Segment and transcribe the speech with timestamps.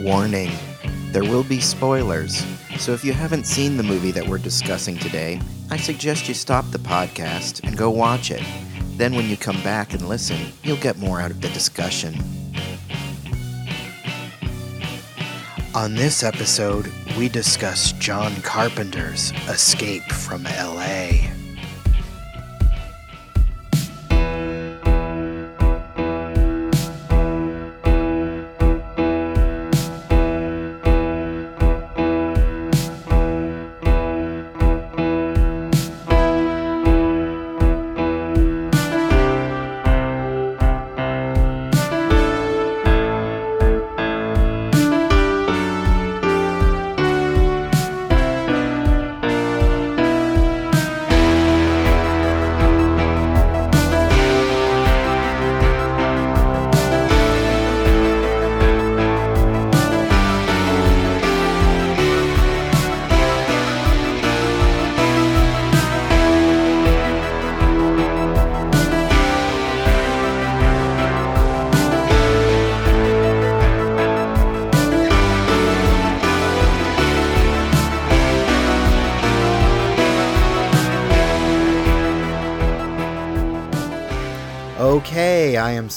[0.00, 0.50] Warning
[1.12, 2.44] there will be spoilers,
[2.78, 6.64] so if you haven't seen the movie that we're discussing today, I suggest you stop
[6.70, 8.42] the podcast and go watch it.
[8.96, 12.14] Then, when you come back and listen, you'll get more out of the discussion.
[15.74, 21.39] On this episode, we discuss John Carpenter's Escape from LA.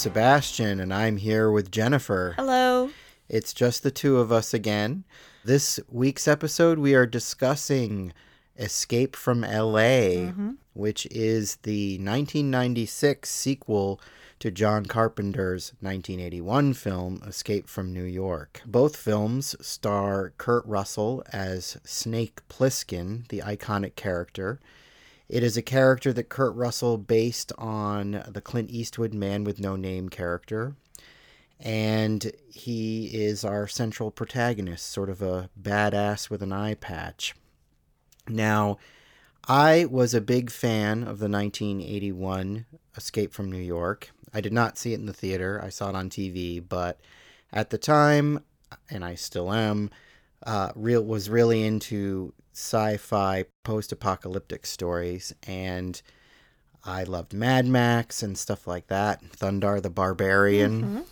[0.04, 2.34] Sebastian and I'm here with Jennifer.
[2.36, 2.90] Hello.
[3.26, 5.04] It's just the two of us again.
[5.46, 8.12] This week's episode, we are discussing
[8.58, 10.50] Escape from LA, mm-hmm.
[10.74, 13.98] which is the 1996 sequel
[14.40, 18.60] to John Carpenter's 1981 film, Escape from New York.
[18.66, 24.60] Both films star Kurt Russell as Snake Plissken, the iconic character.
[25.28, 29.76] It is a character that Kurt Russell based on the Clint Eastwood Man with No
[29.76, 30.76] Name character
[31.60, 37.34] and he is our central protagonist, sort of a badass with an eye patch.
[38.28, 38.78] Now,
[39.46, 44.10] I was a big fan of the 1981 Escape from New York.
[44.32, 47.00] I did not see it in the theater, I saw it on TV, but
[47.52, 48.40] at the time,
[48.90, 49.90] and I still am,
[50.44, 56.00] uh, real was really into sci-fi post-apocalyptic stories and
[56.86, 61.04] I loved Mad Max and stuff like that, Thundarr the Barbarian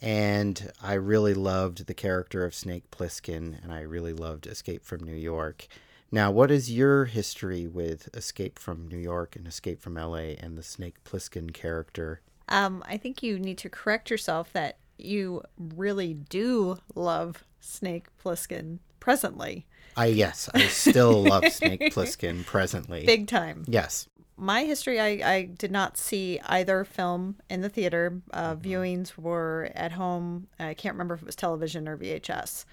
[0.00, 5.04] and I really loved the character of Snake Plissken, and I really loved Escape from
[5.04, 5.68] New York.
[6.10, 10.58] Now, what is your history with Escape from New York and Escape from LA and
[10.58, 12.20] the Snake Plissken character?
[12.48, 18.80] Um, I think you need to correct yourself that you really do love Snake Plissken
[19.00, 19.66] presently,
[19.96, 23.04] I yes, I still love Snake Plissken presently.
[23.06, 23.64] big time.
[23.68, 24.08] yes.
[24.38, 28.20] My history, I, I did not see either film in the theater.
[28.32, 30.48] Uh, viewings were at home.
[30.58, 32.64] I can't remember if it was television or VHS.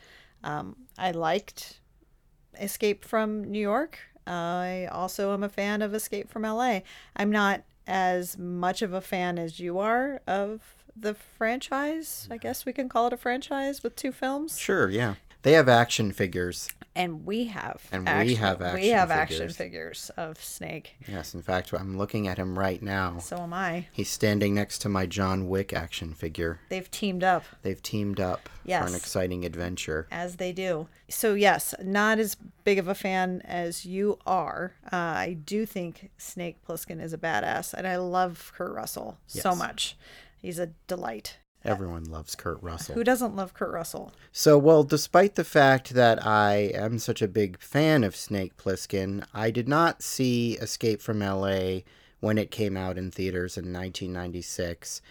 [0.44, 1.79] Um, I liked
[2.59, 4.00] Escape from New York.
[4.25, 6.79] I also am a fan of Escape from LA.
[7.16, 10.62] I'm not as much of a fan as you are of
[10.96, 12.28] the franchise.
[12.31, 14.58] I guess we can call it a franchise with two films.
[14.58, 15.16] Sure, yeah.
[15.41, 16.69] They have action figures.
[16.95, 19.55] And we have And we action- have we action have action figures.
[19.55, 20.95] figures of Snake.
[21.07, 23.19] Yes, in fact, I'm looking at him right now.
[23.19, 23.88] So am I.
[23.91, 26.59] He's standing next to my John Wick action figure.
[26.69, 30.07] They've teamed up They've teamed up for an exciting adventure.
[30.11, 30.88] as they do.
[31.09, 34.73] So yes, not as big of a fan as you are.
[34.91, 39.55] Uh, I do think Snake Plissken is a badass, and I love Kurt Russell so
[39.55, 39.96] much.
[40.37, 41.37] He's a delight.
[41.66, 42.96] Everyone loves Kurt Russell.
[42.96, 44.14] Who doesn't love Kurt Russell?
[44.32, 49.26] So, well, despite the fact that I am such a big fan of Snake Plissken,
[49.34, 51.79] I did not see Escape from LA
[52.22, 55.02] when it came out in theaters in 1996.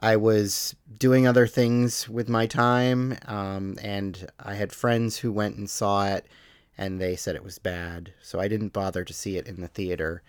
[0.00, 5.56] I was doing other things with my time, um, and I had friends who went
[5.56, 6.26] and saw it,
[6.76, 9.68] and they said it was bad, so I didn't bother to see it in the
[9.68, 10.22] theater.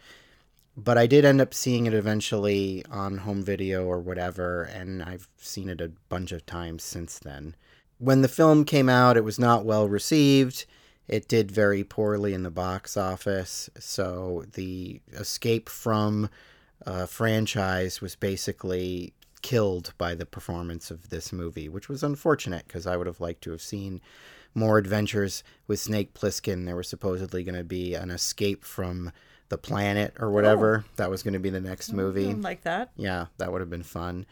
[0.75, 5.27] But I did end up seeing it eventually on home video or whatever, and I've
[5.37, 7.55] seen it a bunch of times since then
[8.03, 10.65] when the film came out, it was not well received.
[11.07, 13.69] It did very poorly in the box office.
[13.79, 16.29] So the escape from
[16.85, 22.85] uh, franchise was basically killed by the performance of this movie, which was unfortunate because
[22.85, 24.01] I would have liked to have seen
[24.53, 26.65] more adventures with Snake Plissken.
[26.65, 29.13] There was supposedly going to be an escape from
[29.53, 30.83] the planet or whatever.
[30.95, 32.25] That was going to be the next movie.
[32.25, 32.89] Something like that.
[32.95, 34.25] Yeah, that would have been fun.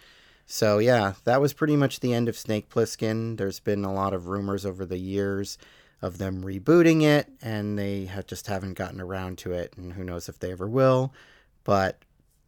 [0.48, 3.38] So yeah, that was pretty much the end of Snake Plissken.
[3.38, 5.60] There's been a lot of rumors over the years
[6.02, 10.04] of them rebooting it, and they have just haven't gotten around to it, and who
[10.04, 11.14] knows if they ever will.
[11.64, 12.04] But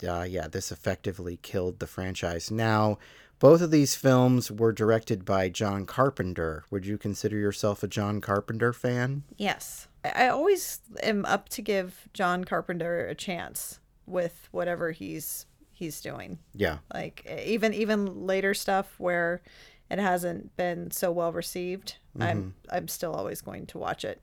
[0.05, 2.49] uh, yeah, this effectively killed the franchise.
[2.49, 2.97] Now,
[3.37, 6.63] both of these films were directed by John Carpenter.
[6.71, 9.23] Would you consider yourself a John Carpenter fan?
[9.37, 9.87] Yes.
[10.03, 16.39] I always am up to give John Carpenter a chance with whatever he's he's doing.
[16.53, 19.41] Yeah, Like even even later stuff where
[19.89, 22.75] it hasn't been so well received, I'm mm-hmm.
[22.75, 24.21] I'm still always going to watch it.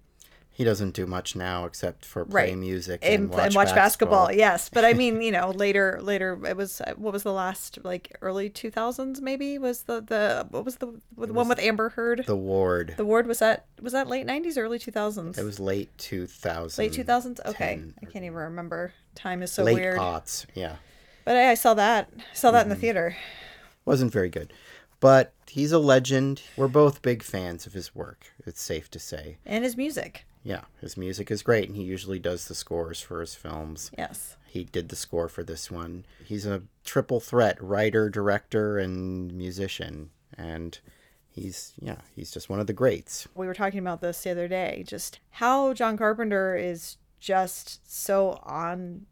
[0.53, 2.59] He doesn't do much now except for play Right.
[2.59, 4.31] music and, And, watch, and watch basketball.
[4.31, 4.69] yes.
[4.69, 8.51] But I mean, you know, later later it was what was the last like early
[8.51, 10.87] 2000s maybe was the the what was the,
[11.17, 12.25] the one with Amber Heard?
[12.27, 12.95] The Ward.
[12.97, 15.39] The Ward was that was that late 90s early 2000s?
[15.39, 16.83] It was late 2000.
[16.83, 17.41] late 2000s.
[17.47, 17.83] Okay.
[18.03, 18.93] I can't even remember.
[19.15, 19.99] Time is so late weird.
[19.99, 20.45] aughts.
[20.55, 20.77] Yeah.
[21.25, 22.11] But I, I saw that.
[22.35, 22.81] Saw that in the Mm-hmm.
[22.81, 23.17] theater.
[23.85, 24.53] Wasn't very good.
[25.01, 26.43] But he's a legend.
[26.57, 29.39] We're both big fans of his work, it's safe to say.
[29.47, 30.27] And his music.
[30.43, 33.91] Yeah, his music is great, and he usually does the scores for his films.
[33.99, 34.37] Yes.
[34.49, 36.05] He did the score for this one.
[36.25, 40.11] He's a triple threat writer, director, and musician.
[40.37, 40.79] And
[41.29, 43.29] he's, yeah, he's just one of the greats.
[43.35, 44.83] We were talking about this the other day.
[44.87, 49.05] Just how John Carpenter is just so on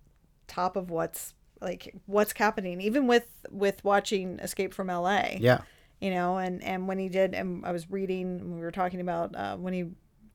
[0.47, 5.61] top of what's like what's happening even with with watching escape from la Yeah.
[6.01, 9.35] you know and and when he did and i was reading we were talking about
[9.37, 9.87] uh, when he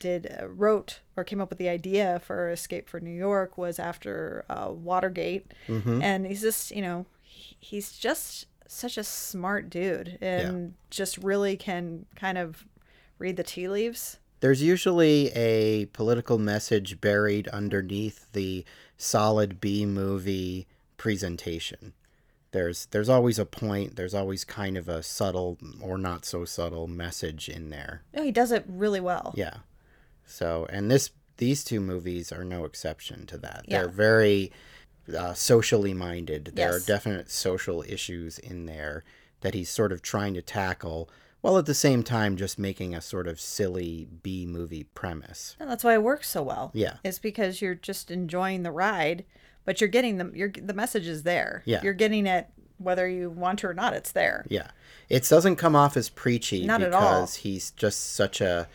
[0.03, 3.79] did uh, wrote or came up with the idea for escape for new york was
[3.79, 5.45] after uh, watergate
[6.07, 11.55] and he's just you know he- he's just such a smart dude and just really
[11.57, 12.65] can kind of
[13.19, 15.17] read the tea leaves There's usually
[15.51, 18.65] a political message buried underneath the
[18.97, 20.67] solid B movie
[20.97, 21.93] presentation.
[22.51, 26.87] There's there's always a point, there's always kind of a subtle or not so subtle
[26.87, 28.01] message in there.
[28.13, 29.57] no he does it really well Yeah.
[30.25, 33.65] So, and this these two movies are no exception to that.
[33.67, 33.79] Yeah.
[33.81, 34.51] They're very
[35.17, 36.51] uh, socially minded.
[36.55, 36.83] There Yes.
[36.83, 39.03] are definite social issues in there
[39.41, 41.09] that he's sort of trying to tackle,
[41.41, 45.57] while at the same time just making a sort of silly B movie premise.
[45.59, 46.97] and that's why it works so well Yeah.
[47.03, 49.25] it's because you're just enjoying the ride
[49.65, 51.81] but you're getting the you're the message is there Yeah.
[51.83, 52.47] you're getting it
[52.77, 54.69] whether you want to or not it's there Yeah.
[55.09, 57.41] It doesn't come off as preachy Not at because all.
[57.41, 58.69] he's just such a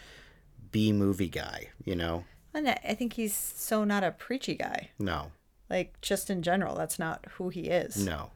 [0.70, 2.25] B movie guy, you know?
[2.55, 4.91] and I think he's so not a preachy guy.
[4.99, 5.31] No.
[5.70, 8.05] Like just in general, that's not who he is.
[8.05, 8.31] No.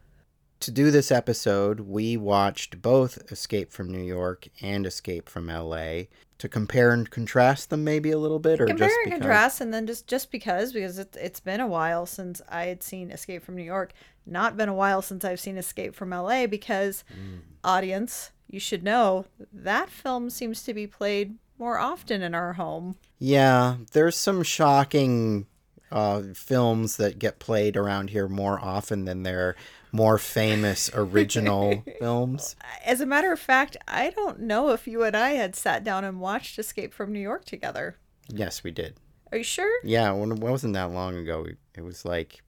[0.61, 6.03] To do this episode, we watched both Escape from New York and Escape from LA
[6.39, 9.75] to compare and contrast them maybe a little bit or Compare just and contrast, and
[9.75, 13.43] then just just because because it, it's been a while since I had seen Escape
[13.43, 13.93] from New York.
[14.25, 16.47] Not been a while since I've seen Escape from L.A.
[16.47, 17.41] Because Mm.
[17.65, 22.97] audience, you should know that film seems to be played more often in our home.
[23.21, 25.47] Yeah, there's some shocking
[25.93, 29.55] uh, films that get played around here more often than their
[29.93, 32.57] more famous original films.
[32.85, 36.03] As a matter of fact, I don't know if you and I had sat down
[36.03, 37.97] and watched Escape from New York together.
[38.27, 38.97] Yes, we did.
[39.31, 39.73] Are you sure?
[39.85, 41.47] Yeah, when it wasn't that long ago.
[41.77, 42.43] It was like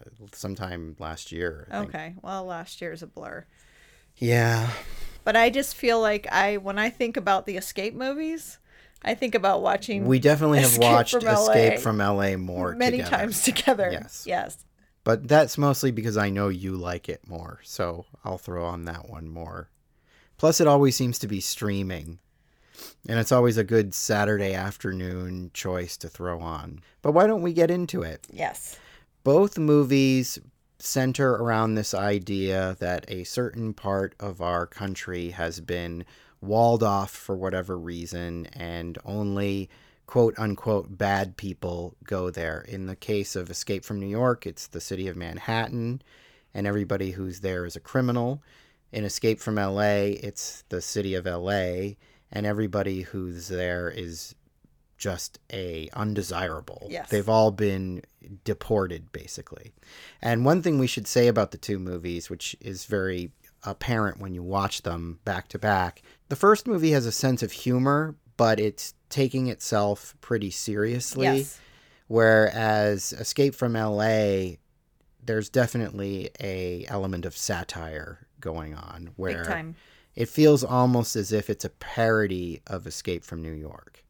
[0.00, 1.66] uh, sometime last year.
[1.72, 1.88] I think.
[1.88, 2.14] Okay.
[2.22, 3.46] Well, last year's a blur.
[4.14, 4.70] Yeah.
[5.24, 8.58] But I just feel like I when I think about the escape movies,
[9.02, 12.74] I think about watching We definitely have Escape watched from LA Escape from LA more
[12.74, 13.16] many together.
[13.16, 13.88] times together.
[13.92, 14.24] Yes.
[14.26, 14.64] Yes.
[15.04, 19.08] But that's mostly because I know you like it more, so I'll throw on that
[19.08, 19.70] one more.
[20.36, 22.18] Plus, it always seems to be streaming,
[23.08, 26.80] and it's always a good Saturday afternoon choice to throw on.
[27.02, 28.26] But why don't we get into it?
[28.30, 28.78] Yes.
[29.24, 30.38] Both movies
[30.78, 36.04] center around this idea that a certain part of our country has been
[36.40, 39.68] walled off for whatever reason, and only
[40.06, 42.62] quote unquote bad people go there.
[42.62, 46.02] In the case of Escape from New York, it's the city of Manhattan,
[46.52, 48.42] and everybody who's there is a criminal.
[48.92, 51.94] In Escape from LA, it's the city of LA,
[52.32, 54.34] and everybody who's there is
[55.00, 56.86] just a undesirable.
[56.90, 57.08] Yes.
[57.08, 58.02] They've all been
[58.44, 59.72] deported basically.
[60.20, 63.32] And one thing we should say about the two movies which is very
[63.64, 66.02] apparent when you watch them back to back.
[66.28, 71.58] The first movie has a sense of humor, but it's taking itself pretty seriously Yes.
[72.06, 74.56] whereas Escape from LA
[75.22, 79.44] there's definitely a element of satire going on where
[80.14, 84.04] it feels almost as if it's a parody of Escape from New York.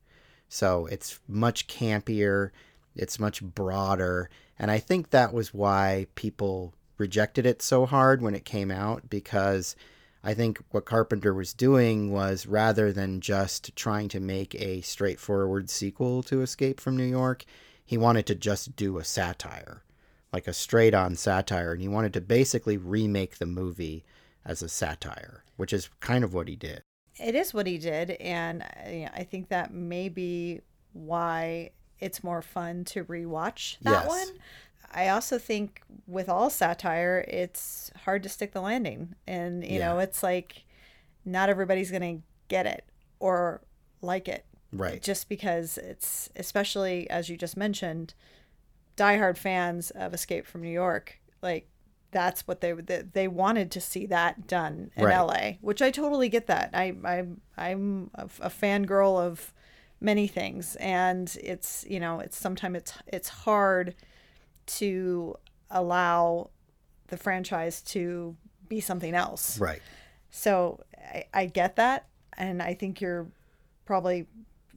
[0.49, 2.51] So it's much campier,
[2.95, 8.35] it's much broader, and I think that was why people rejected it so hard when
[8.35, 9.75] it came out because
[10.23, 15.71] I think what Carpenter was doing was rather than just trying to make a straightforward
[15.71, 17.45] sequel to Escape from New York,
[17.85, 19.83] he wanted to just do a satire,
[20.33, 24.05] like a straight on satire, and he wanted to basically remake the movie
[24.45, 26.83] as a satire, which is kind of what he did.
[27.19, 30.61] It is what he did, and uh, I think that may be
[30.93, 34.09] why it's more fun to rewatch that Yes.
[34.09, 34.29] one.
[34.93, 39.99] I also think with all satire, it's hard to stick the landing, and you know,
[39.99, 40.65] it's like
[41.25, 42.19] not everybody's gonna
[42.49, 42.85] get it
[43.21, 43.61] or
[44.03, 45.01] like it, Right.
[45.03, 48.15] just because it's especially as you just mentioned,
[48.97, 51.69] diehard fans of Escape from New York, like
[52.11, 55.17] that's what they they, they wanted to see that done in Right.
[55.17, 56.71] LA, which I totally get that.
[56.73, 57.25] I I
[57.57, 59.55] I'm a, a fangirl of
[60.01, 63.95] many things and it's you know it's sometimes it's it's hard
[64.79, 65.37] to
[65.71, 66.51] allow
[67.09, 68.37] the franchise to
[68.69, 69.83] be something else Right.
[70.31, 73.27] so I, I get that, and I think you're
[73.85, 74.27] probably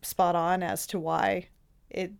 [0.02, 1.48] spot on as to why
[1.90, 2.12] it,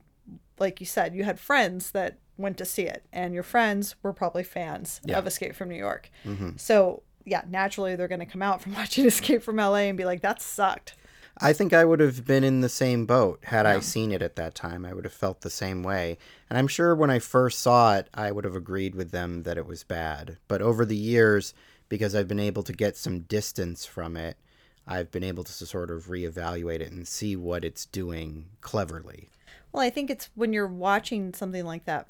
[0.60, 4.14] like you said, you had friends that went to see it, and your friends were
[4.14, 5.18] probably fans Yeah.
[5.18, 6.10] of Escape from New York.
[6.24, 9.98] hmm So yeah, naturally they're going to come out from watching Escape from LA and
[9.98, 10.96] be like, "That sucked."
[11.40, 14.36] I think I would have been in the same boat had I seen it at
[14.36, 14.86] that time.
[14.86, 16.18] I would have felt the same way.
[16.50, 19.58] And I'm sure when I first saw it, I would have agreed with them that
[19.58, 20.38] it was bad.
[20.48, 21.54] But over the years,
[21.90, 24.38] because I've been able to get some distance from it,
[24.86, 29.30] I've been able to sort of reevaluate it and see what it's doing cleverly.
[29.72, 32.10] Well, I think it's when you're watching something like that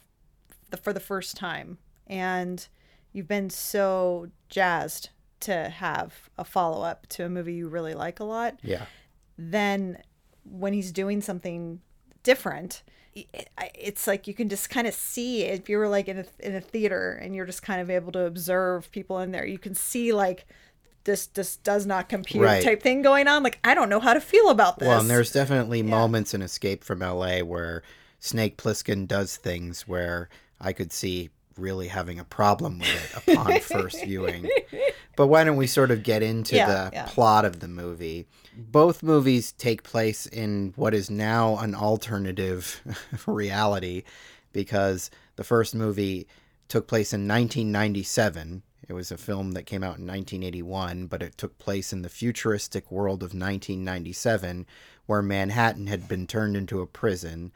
[0.82, 1.78] for the first time
[2.08, 2.68] and
[3.14, 5.10] you've been so jazzed
[5.42, 8.58] to have a follow up to a movie you really like a lot.
[8.64, 8.86] Yeah.
[9.38, 9.98] Then
[10.44, 11.80] when he's doing something
[12.24, 12.84] different
[13.76, 16.56] it's like you can just kind of see if you were like in a, in
[16.56, 19.76] a theater and you're just kind of able to observe people in there you can
[19.76, 20.46] see like
[21.04, 22.64] this this does not compute Right.
[22.64, 23.44] type thing going on.
[23.44, 26.42] Like i don't know how to feel about this Well, and there's definitely moments in
[26.42, 27.84] Escape from LA where
[28.20, 32.88] Snake Plissken does things where I could see really having a problem with
[33.28, 34.50] it upon first viewing.
[35.16, 37.06] But why don't we sort of get into Yeah, the yeah.
[37.08, 38.26] plot of the movie?
[38.58, 42.82] Both movies take place in what is now an alternative
[43.28, 44.04] reality
[44.52, 46.28] because the first movie
[46.68, 48.64] took place in 1997.
[48.88, 52.10] It was a film that came out in 1981, but it took place in the
[52.10, 54.66] futuristic world of 1997
[55.06, 57.52] where Manhattan had been turned into a prison.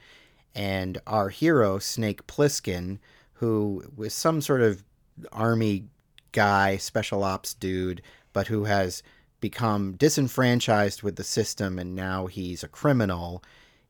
[0.55, 2.99] And our hero, Snake Plissken,
[3.39, 4.83] who was some sort of
[5.31, 5.85] army
[6.31, 8.01] guy, special ops dude,
[8.33, 9.03] but who has
[9.39, 13.43] become disenfranchised with the system and now he's a criminal,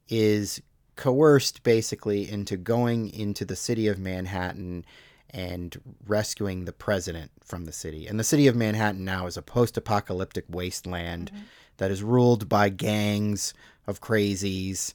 [0.09, 0.61] is
[0.95, 4.85] coerced basically into going into the city of Manhattan
[5.29, 8.07] and rescuing the president from the city.
[8.07, 11.43] And the city of Manhattan now is a post apocalyptic wasteland mm-hmm.
[11.77, 13.53] that is ruled by gangs
[13.85, 14.93] of crazies.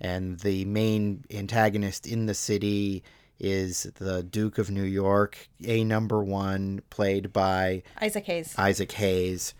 [0.00, 3.04] And the main antagonist in the city
[3.38, 9.54] is the Duke of New York, a number one, played by isaac hayes Isaac Hayes.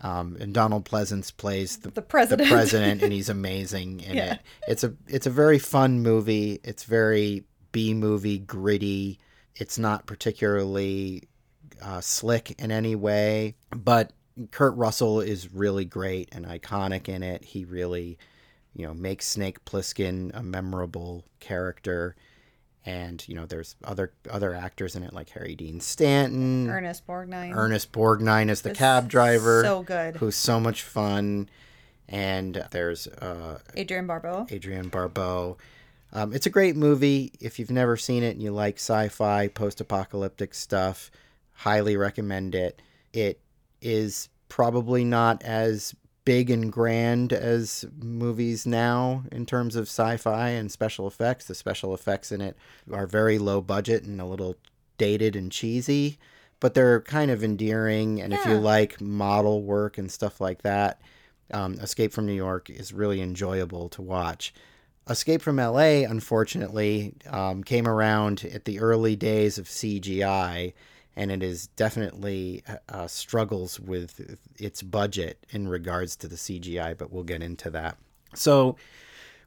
[0.00, 2.48] Um, and Donald Pleasence plays the, The president.
[2.48, 4.34] the president, and he's amazing in Yeah.
[4.34, 4.40] it.
[4.68, 6.60] It's a it's a very fun movie.
[6.62, 9.18] It's very B movie gritty.
[9.56, 11.24] It's not particularly
[11.82, 14.12] uh, slick in any way, but
[14.52, 17.44] Kurt Russell is really great and iconic in it.
[17.44, 18.18] He really,
[18.74, 22.14] you know, makes Snake Plissken a memorable character.
[22.88, 27.54] And you know, there's other other actors in it like Harry Dean Stanton, ernest borgnine
[27.54, 31.50] Ernest Borgnine as the It's cab driver, so good who's so much fun.
[32.08, 35.58] And there's uh, adrienne barbeau Adrienne Barbeau.
[36.14, 37.32] Um, it's a great movie.
[37.38, 41.10] If you've never seen it and you like sci-fi, post-apocalyptic stuff,
[41.52, 42.80] highly recommend it.
[43.12, 43.42] It
[43.82, 45.94] is probably not as
[46.28, 51.46] big and grand as movies now in terms of sci-fi and special effects.
[51.46, 52.54] The special effects in it
[52.92, 54.54] are very low budget and a little
[54.98, 56.18] dated and cheesy,
[56.60, 58.20] but they're kind of endearing.
[58.20, 61.00] And if you like model work and stuff like that,
[61.50, 64.52] um, Escape from New York is really enjoyable to watch.
[65.08, 70.74] Escape from LA, unfortunately, um, came around at the early days of CGI,
[71.18, 77.12] and it is definitely uh, struggles with its budget in regards to the CGI, but
[77.12, 77.98] we'll get into that.
[78.34, 78.76] So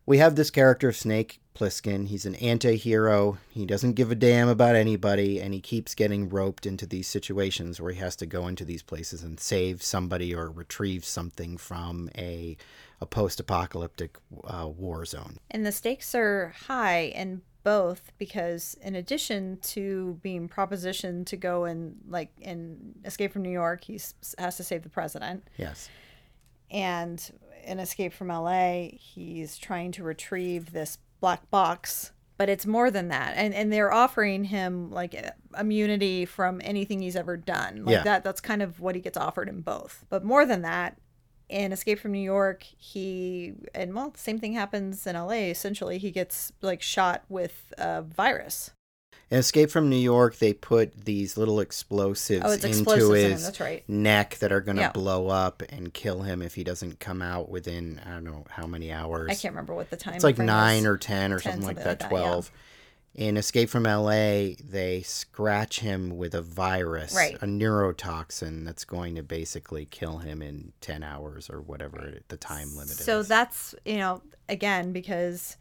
[0.05, 2.09] we have this character of Snake Plissken.
[2.09, 3.37] He's an anti hero.
[3.49, 7.79] He doesn't give a damn about anybody, and he keeps getting roped into these situations
[7.79, 12.09] where he has to go into these places and save somebody or retrieve something from
[12.17, 12.57] a,
[13.01, 15.37] a post apocalyptic uh, war zone.
[15.49, 21.65] And the stakes are high in both because, in addition to being propositioned to go
[21.65, 23.99] and, like, in Escape from New York, he
[24.37, 25.47] has to save the president.
[25.57, 25.89] Yes.
[26.69, 27.31] And
[27.65, 33.09] in Escape from LA, he's trying to retrieve this black box but it's more than
[33.09, 35.13] that and and they're offering him like
[35.59, 38.03] immunity from anything he's ever done like Yeah.
[38.03, 40.97] that that's kind of what he gets offered in both but more than that
[41.51, 46.11] in escape from new york he and well same thing happens in la essentially he
[46.11, 48.71] gets like shot with a virus
[49.29, 53.43] In Escape from New York, they put these little explosives oh into explosives in his
[53.45, 54.91] that's right neck that are going to Yeah.
[54.91, 58.67] blow up and kill him if he doesn't come out within, I don't know how
[58.67, 59.29] many hours.
[59.31, 61.77] i can't remember what the time It's like nine or ten or 10, something like
[61.77, 61.85] that.
[61.87, 62.17] like that, yeah.
[63.13, 67.35] In Escape from L.A., they scratch him with a virus, Right.
[67.35, 72.69] a neurotoxin that's going to basically kill him in ten hours or whatever the time
[72.75, 73.27] limit So is.
[73.27, 75.57] that's, you know, again, because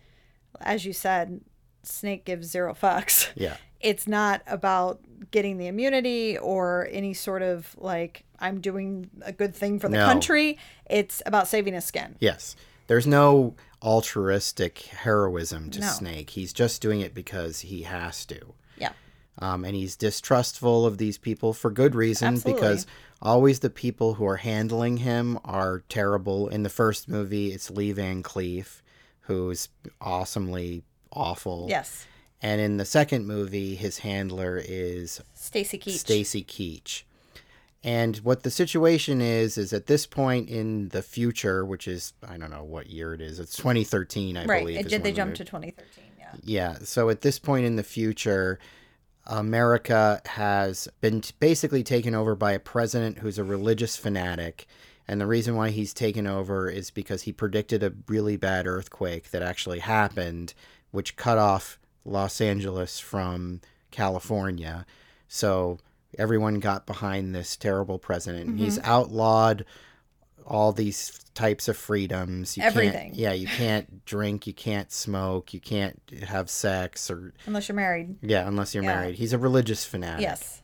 [0.60, 1.40] as you said,
[1.82, 3.30] Snake gives zero fucks.
[3.34, 9.32] yeah, It's not about getting the immunity or any sort of like, I'm doing a
[9.32, 10.04] good thing for the No.
[10.06, 10.58] country.
[10.88, 12.14] It's about saving his skin.
[12.20, 12.54] yes.
[12.88, 15.86] There's no altruistic heroism to No.
[15.88, 16.30] Snake.
[16.30, 18.54] He's just doing it because he has to.
[18.76, 18.92] Yeah.
[19.38, 22.60] Um, and he's distrustful of these people for good reason Absolutely.
[22.60, 22.86] because
[23.22, 26.48] always the people who are handling him are terrible.
[26.48, 28.82] In the first movie, it's Lee Van Cleef,
[29.22, 29.68] who's
[30.00, 30.82] awesomely
[31.12, 31.66] awful.
[31.68, 32.06] Yes.
[32.42, 35.98] And in the second movie, his handler is Stacy Keach.
[35.98, 37.02] Stacy Keach.
[37.82, 42.36] And what the situation is is at this point in the future, which is I
[42.36, 43.40] don't know what year it is.
[43.40, 44.60] It's 2013, I right.
[44.60, 44.84] believe.
[44.84, 46.04] Is did they jump to 2013?
[46.18, 46.26] Yeah.
[46.42, 46.78] yeah.
[46.82, 48.58] So at this point in the future,
[49.26, 54.66] America has been t- basically taken over by a president who's a religious fanatic.
[55.08, 59.30] And the reason why he's taken over is because he predicted a really bad earthquake
[59.30, 60.52] that actually happened,
[60.90, 64.86] which cut off Los Angeles from California.
[65.28, 65.78] So
[66.18, 68.50] everyone got behind this terrible president.
[68.50, 68.58] Mm-hmm.
[68.58, 69.64] He's outlawed
[70.46, 72.56] all these types of freedoms.
[72.56, 73.10] You Everything.
[73.10, 77.76] Can't, yeah, you can't drink, you can't smoke, you can't have sex, or Unless you're
[77.76, 78.16] married.
[78.22, 78.94] yeah, unless you're Yeah.
[78.96, 79.14] married.
[79.14, 80.22] He's a religious fanatic.
[80.22, 80.62] Yes.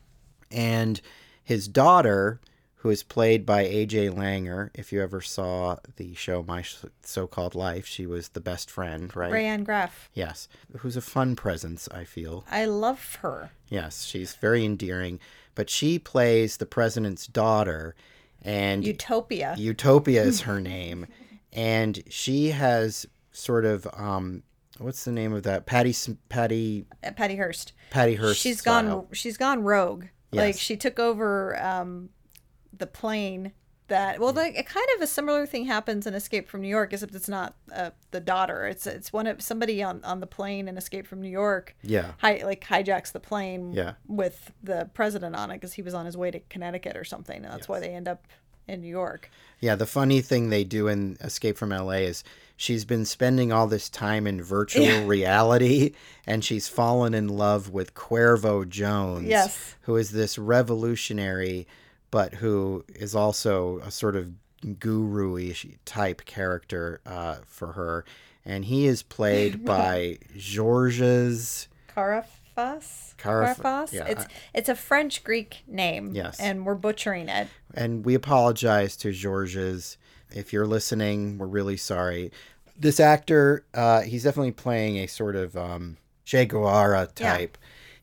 [0.51, 0.99] And
[1.43, 2.41] his daughter,
[2.81, 6.63] who is played by AJ Langer, if you ever saw the show My
[7.01, 9.31] So-Called Life, she was the best friend, right?
[9.31, 10.09] Rayanne Graff.
[10.13, 12.45] Yes, who's a fun presence, I feel.
[12.51, 13.49] I love her.
[13.67, 15.19] Yes, she's very endearing,
[15.55, 17.95] but she plays the president's daughter,
[18.43, 19.55] and Utopia.
[19.57, 21.07] Utopia is her name,
[21.51, 24.43] and she has sort of um,
[24.77, 25.65] what's the name of that?
[25.65, 25.95] Patty
[26.29, 26.85] Patty
[27.15, 27.73] Patty Hearst.
[27.89, 28.39] Patty Hearst.
[28.39, 28.83] she's style.
[28.83, 32.09] gone she's gone rogue like she took over um
[32.75, 33.51] the plane
[33.89, 36.91] that well like a kind of a similar thing happens in escape from new york
[36.91, 40.67] except it's not uh, the daughter it's it's one of somebody on on the plane
[40.67, 43.93] in escape from new york Yeah, hi, like hijacks the plane Yeah.
[44.05, 47.37] with the president on it because he was on his way to connecticut or something
[47.37, 48.27] and that's why they end up
[48.67, 49.73] in new york yeah.
[49.73, 52.05] The funny thing they do in Escape from L.A.
[52.05, 52.23] is
[52.57, 55.93] she's been spending all this time in virtual reality,
[56.27, 59.25] and she's fallen in love with Cuervo Jones.
[59.27, 59.73] Yes.
[59.81, 61.65] who is this revolutionary,
[62.11, 64.31] but who is also a sort of
[64.79, 65.53] guru
[65.85, 68.05] type character uh, for her.
[68.45, 71.67] And he is played by Georges.
[71.87, 72.35] Carafas
[73.17, 76.39] Caraf- Carafas yeah, it's I- it's a french greek name Yes.
[76.39, 79.97] and we're butchering it And we apologize to Georges.
[80.31, 82.31] If you're listening, we're really sorry.
[82.79, 87.37] This actor, uh, he's definitely playing a sort of um, Che Guevara Yeah.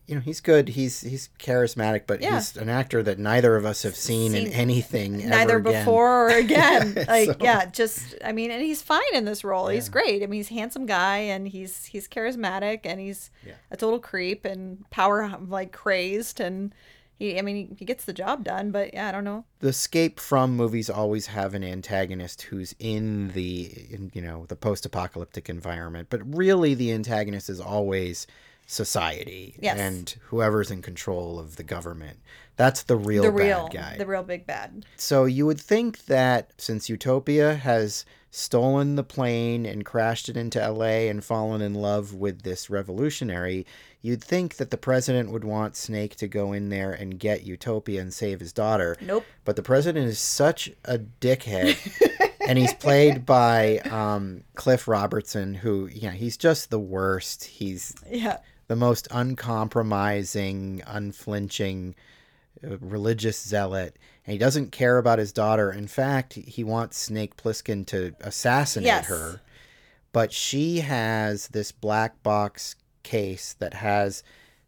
[0.07, 0.69] You know, he's good.
[0.71, 2.35] He's he's charismatic, but Yeah.
[2.35, 6.27] he's an actor that neither of us have seen, in Seen anything ever neither before
[6.27, 6.95] or again.
[7.09, 9.69] Like, So- yeah, just I mean, and he's fine in this role.
[9.69, 10.23] He's great.
[10.23, 13.55] I mean, he's a handsome guy and he's he's charismatic and he's Yeah.
[13.71, 16.75] a total creep and power like crazed and
[17.19, 18.73] he I mean he, he gets the job done.
[18.73, 19.45] But yeah, I don't know.
[19.61, 24.57] the escape from movies always have an antagonist who's in the in, you know the
[24.57, 28.27] post-apocalyptic environment but really the antagonist is always
[28.67, 29.79] society Yes.
[29.79, 32.19] and whoever's in control of the government
[32.57, 34.85] that's the real the bad real guy the real big bad.
[34.97, 40.59] so you would think that since utopia has stolen the plane and crashed it into
[40.59, 43.67] LA and fallen in love with this revolutionary
[44.03, 48.01] you'd think that the president would want snake to go in there and get utopia
[48.01, 49.25] and save his daughter Nope.
[49.45, 51.77] but the president is such a dickhead
[52.47, 57.45] and he's played by um, Cliff Robertson, who yeah, he's just the worst.
[57.45, 58.37] He's yeah.
[58.67, 61.95] The most uncompromising, unflinching
[62.63, 63.97] uh, religious zealot,
[64.27, 65.71] and he doesn't care about his daughter.
[65.71, 69.07] In fact, he wants Snake Plissken to assassinate Yes.
[69.07, 69.41] her.
[70.13, 74.23] But she has this black box case that has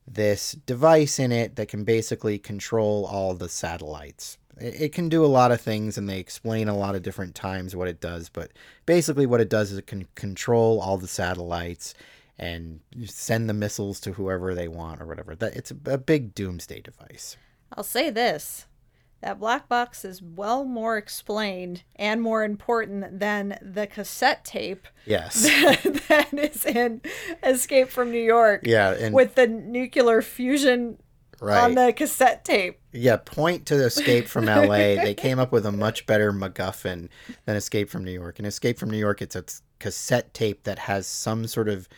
[0.07, 4.39] this device in it that can basically control all the satellites.
[4.61, 7.35] It, it can do a lot of things, and they explain a lot of different
[7.37, 8.29] times what it does.
[8.29, 8.51] But
[8.87, 11.95] basically, what it does is it can control all the satellites
[12.39, 15.35] and send the missiles to whoever they want or whatever.
[15.35, 17.37] That it's a, big doomsday device.
[17.73, 18.67] I'll say this.
[19.23, 25.43] That black box is well more explained and more important than the cassette tape Yes.
[26.09, 27.01] that is in
[27.43, 30.99] Escape from New York yeah, and with the nuclear fusion
[31.41, 31.63] right.
[31.63, 32.81] on the cassette tape.
[32.93, 34.67] Yeah, point to Escape from LA.
[34.69, 37.09] they came up with a much better MacGuffin
[37.45, 38.39] than Escape from New York.
[38.39, 39.45] And Escape from New York, it's a
[39.79, 41.89] cassette tape that has some sort of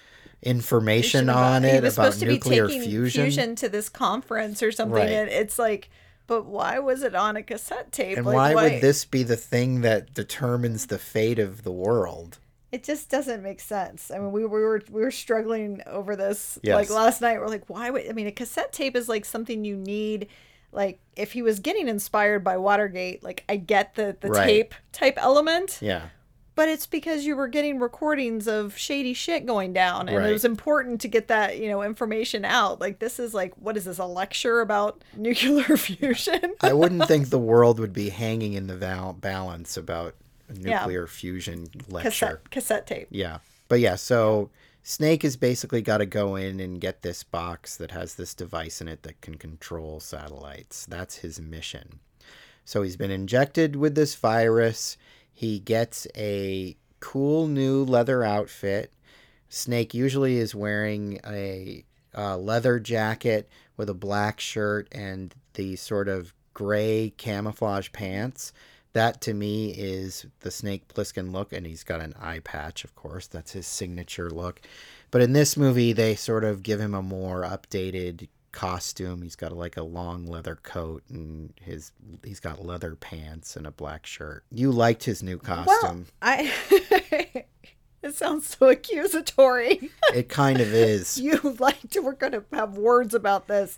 [0.42, 3.57] information on it was about supposed to be nuclear taking fusion.
[3.57, 5.11] to this conference or something, Right.
[5.11, 5.90] and it's like,
[6.27, 8.16] but why was it on a cassette tape?
[8.18, 12.38] And Like, why would this be the thing that determines the fate of the world?
[12.70, 14.11] It just doesn't make sense.
[14.11, 16.74] I mean, we, we were we were struggling over this Yes.
[16.74, 17.40] like last night.
[17.40, 20.29] We're like, why would I mean a cassette tape is like something you need.
[20.70, 24.44] Like if he was getting inspired by Watergate, like I get the the Right.
[24.46, 26.09] tape type element, Yeah.
[26.59, 30.29] But it's because you were getting recordings of shady shit going down, and Right.
[30.29, 32.81] it was important to get that you know information out.
[32.81, 36.55] Like this is like what is this a lecture about nuclear fusion?
[36.61, 40.16] I wouldn't think the world would be hanging in the val- balance about
[40.53, 42.11] nuclear fusion lecture.
[42.11, 43.07] cassette cassette tape.
[43.11, 43.38] Yeah.
[43.68, 44.51] But yeah, so
[44.83, 48.81] Snake has basically got to go in and get this box that has this device
[48.81, 50.87] in it that can control satellites.
[50.87, 52.01] That's his mission.
[52.64, 54.97] So he's been injected with this virus.
[55.38, 58.92] He gets a cool new leather outfit.
[59.48, 61.85] Snake usually is wearing a
[62.16, 68.53] leather jacket with a black shirt and the sort of gray camouflage pants.
[68.94, 72.96] That to me is the Snake Plissken look, and he's got an eye patch, of
[72.96, 73.29] course.
[73.29, 74.61] That's his signature look.
[75.12, 79.22] But in this movie, they sort of give him a more updated costume.
[79.22, 81.92] He's got like a long leather coat, and his
[82.24, 84.44] he's got leather pants and a black shirt.
[84.50, 86.06] You liked his new Well, costume.
[86.22, 86.52] I.
[88.02, 89.90] it sounds so accusatory.
[90.14, 91.18] it kind of is.
[91.20, 93.76] you liked we're going to have words about this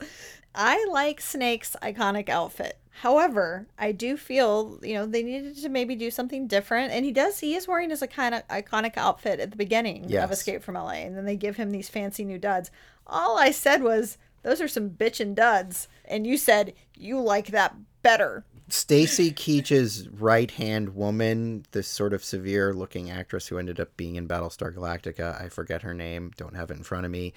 [0.55, 5.95] i like snake's iconic outfit however i do feel you know they needed to maybe
[5.95, 9.57] do something different and he does he is wearing his of iconic outfit at the
[9.57, 12.71] beginning of escape from la and then they give him these fancy new duds
[13.07, 17.75] all i said was those are some bitchin' duds and you said you like that
[18.03, 23.97] better Stacy Keach's right hand woman, this sort of severe looking actress who ended up
[23.97, 27.33] being in Battlestar Galactica, I forget her name, don't have it in front of me.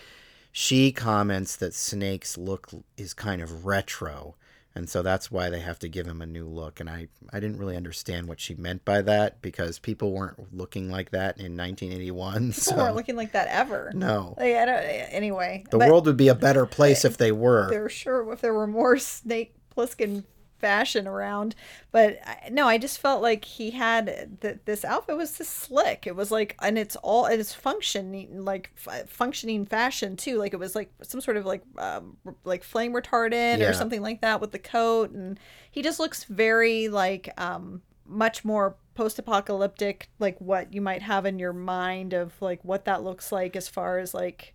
[0.52, 4.36] She comments that Snake's look is kind of retro,
[4.76, 6.80] and so that's why they have to give him a new look.
[6.80, 10.90] And I, I didn't really understand what she meant by that because people weren't looking
[10.90, 12.34] like that in 1981.
[12.34, 16.18] people So weren't looking like that ever no, like, I don't, anyway the world would
[16.18, 17.70] be a better place if they were.
[17.70, 20.24] there sure if there were more Snake Plissken
[20.68, 21.56] fashion around,
[21.92, 22.18] but
[22.50, 26.08] no, I just felt like he had that this outfit was just slick.
[26.08, 30.38] It was like, and it's all it's functioning like f- functioning fashion too.
[30.38, 33.70] Like it was like some sort of like um, like flame retardant Yeah.
[33.70, 38.44] or something like that with the coat, and he just looks very like um much
[38.46, 43.32] more post-apocalyptic like what you might have in your mind of like what that looks
[43.32, 44.54] like as far as like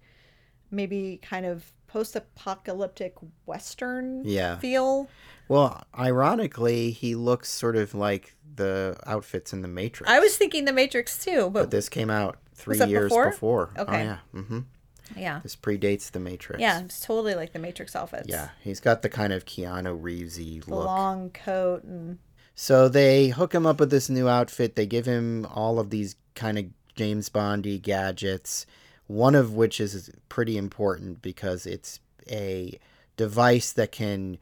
[0.71, 3.15] maybe kind of post-apocalyptic
[3.47, 4.59] western Yeah.
[4.59, 5.09] feel.
[5.49, 10.11] Well, ironically, he looks sort of like the outfits in the Matrix.
[10.11, 13.31] I was thinking the Matrix too, But but, this came out three years before?
[13.31, 13.71] before.
[13.77, 14.05] Oh Okay.
[14.05, 14.19] yeah.
[14.33, 14.61] hmm
[15.17, 16.61] yeah, This predates the Matrix.
[16.61, 18.29] yeah, it's totally like the Matrix outfits.
[18.29, 18.51] Yeah.
[18.63, 20.85] He's got the kind of Keanu Reevesy look.
[20.85, 22.19] long coat and
[22.55, 24.77] So they hook him up with this new outfit.
[24.77, 28.67] They give him all of these kind of James Bondy gadgets.
[29.07, 32.79] One of which is pretty important because it's a
[33.17, 34.37] device that can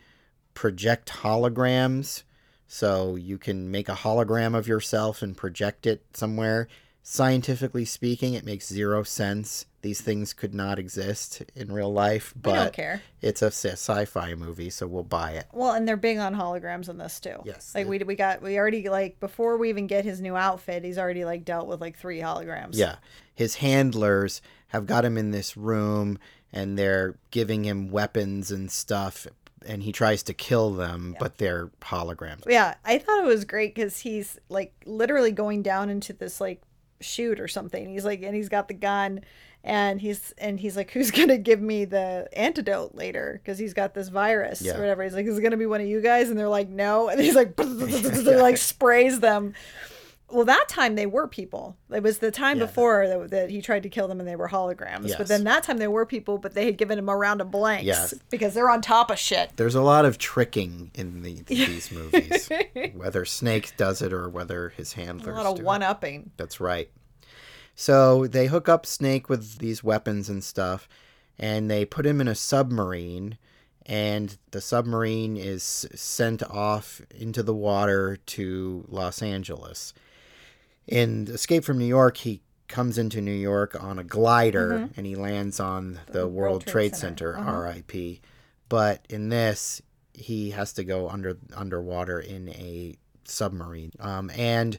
[0.57, 2.25] project holograms.
[2.66, 6.66] So you can make a hologram of yourself and project it somewhere.
[7.05, 9.66] Scientifically speaking, it makes zero sense.
[9.83, 13.01] These things could not exist in real life, but care.
[13.23, 15.47] it's a sci- sci-fi movie, so we'll buy it.
[15.53, 17.37] Well, and they're big on holograms in this too.
[17.45, 20.83] Yes, like we we got we already like before we even get his new outfit,
[20.83, 22.71] he's already like dealt with like three holograms.
[22.73, 22.97] Yeah.
[23.33, 26.19] His handlers have got him in this room
[26.53, 29.29] and they're giving him weapons and stuff.
[29.66, 32.42] And he tries to kill them, but they're holograms.
[32.48, 36.62] Yeah, I thought it was great because he's like literally going down into this like
[37.00, 37.88] chute or something.
[37.88, 39.20] He's like, and he's got the gun,
[39.64, 43.40] and he's and he's like, who's gonna give me the antidote later?
[43.42, 44.76] Because he's got this virus Yeah.
[44.76, 45.02] or whatever.
[45.02, 46.31] He's like, is it gonna be one of you guys?
[46.31, 47.09] And they're like, no.
[47.09, 49.55] And he's like, they're like sprays them.
[50.29, 51.77] Well, that time they were people.
[51.89, 52.67] It was the time Yeah.
[52.67, 55.07] before that, that he tried to kill them and they were holograms.
[55.07, 55.19] Yes.
[55.19, 57.51] But then that time they were people, but they had given him a round of
[57.53, 58.12] blanks Yes.
[58.29, 59.53] because they're on top of shit.
[59.57, 62.51] There's a lot of tricking in the, these movies,
[62.95, 66.33] whether Snake does it or whether his handlers A lot of do one upping.
[66.37, 66.91] That's right.
[67.75, 70.89] So they hook up Snake with these weapons and stuff,
[71.39, 73.37] and they put him in a submarine,
[73.85, 75.62] and the submarine is
[75.95, 79.93] sent off into the water to Los Angeles.
[80.87, 85.14] In Escape from New York, he comes into New York on a glider and he
[85.14, 88.20] lands on the, World, Trade, Center, RIP.
[88.68, 93.92] But in this, he has to go under underwater in a submarine.
[94.01, 94.79] Um, and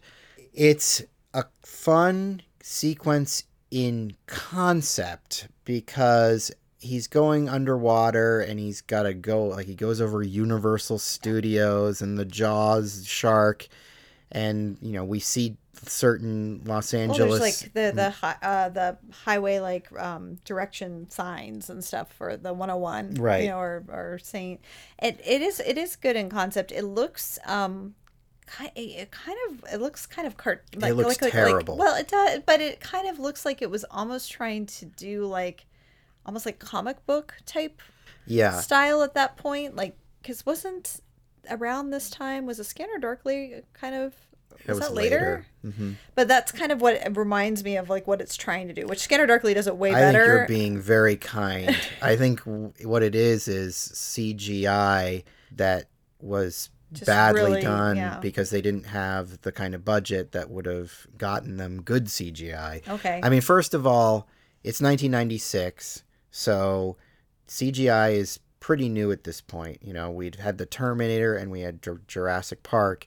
[0.54, 9.46] it's a fun sequence in concept because he's going underwater and he's got to go
[9.46, 13.67] like he goes over Universal Studios and the Jaws shark
[14.32, 18.70] and you know we see certain Los Well, Angeles there's like the the hi- uh,
[18.70, 23.44] the highway like um, direction signs and stuff for the 101, Right.
[23.44, 24.60] You know, or or saying
[25.02, 26.72] it it is it is good in concept.
[26.72, 27.96] It looks um
[28.46, 31.78] kind it kind of it looks kind of cart like, looks like, like- like- terrible.
[31.78, 35.26] well, it does, but it kind of looks like it was almost trying to do
[35.26, 35.66] like
[36.26, 37.82] almost like comic book type
[38.26, 41.00] yeah style at that point, like because wasn't
[41.50, 44.13] around this time was a Scanner Darkly kind of
[44.65, 45.46] it was, that later?
[45.62, 48.74] hmm But that's kind of what it reminds me of, like what it's trying to
[48.74, 48.86] do.
[48.88, 50.26] Which Scanner Darkly does it way I think better.
[50.26, 51.76] you're being very kind.
[52.02, 55.24] I think w- what it is is CGI
[55.56, 55.86] that
[56.20, 58.20] was Just badly really- done yeah.
[58.20, 62.88] because they didn't have the kind of budget that would have gotten them good CGI.
[62.88, 63.20] okay.
[63.24, 64.28] I mean, first of all,
[64.63, 66.98] it's 1996, so
[67.48, 69.80] CGI is pretty new at this point.
[69.82, 73.06] You know, we'd had the Terminator and we had Jur- Jurassic Park,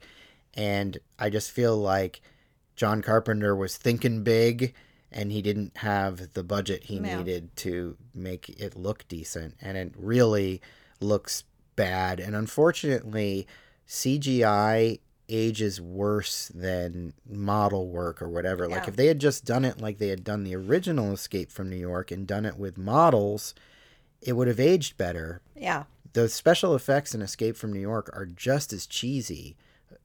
[0.54, 2.20] and I just feel like
[2.76, 4.74] John Carpenter was thinking big
[5.12, 7.18] and he didn't have the budget he Yeah.
[7.18, 9.56] needed to make it look decent.
[9.60, 10.60] And it really
[11.00, 11.44] looks
[11.76, 12.20] bad.
[12.20, 13.46] And unfortunately
[13.88, 18.68] CGI ages worse than model work or whatever.
[18.68, 21.68] Like if they had just done it like they had done the original escape from
[21.68, 23.54] New York and done it with models
[24.22, 25.40] it would have aged better.
[25.56, 25.84] Yeah.
[26.12, 29.56] the special effects in Escape from New York are just as cheesy,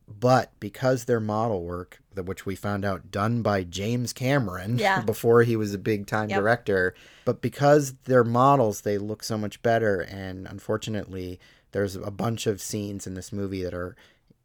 [0.08, 5.02] but because they're model work, which we found out done by James Cameron Yeah.
[5.02, 6.40] before he was a big time Yep.
[6.40, 6.94] director,
[7.26, 10.00] but because they're models, they look so much better.
[10.02, 11.40] And unfortunately,
[11.72, 13.96] there's a bunch of scenes in this movie that are,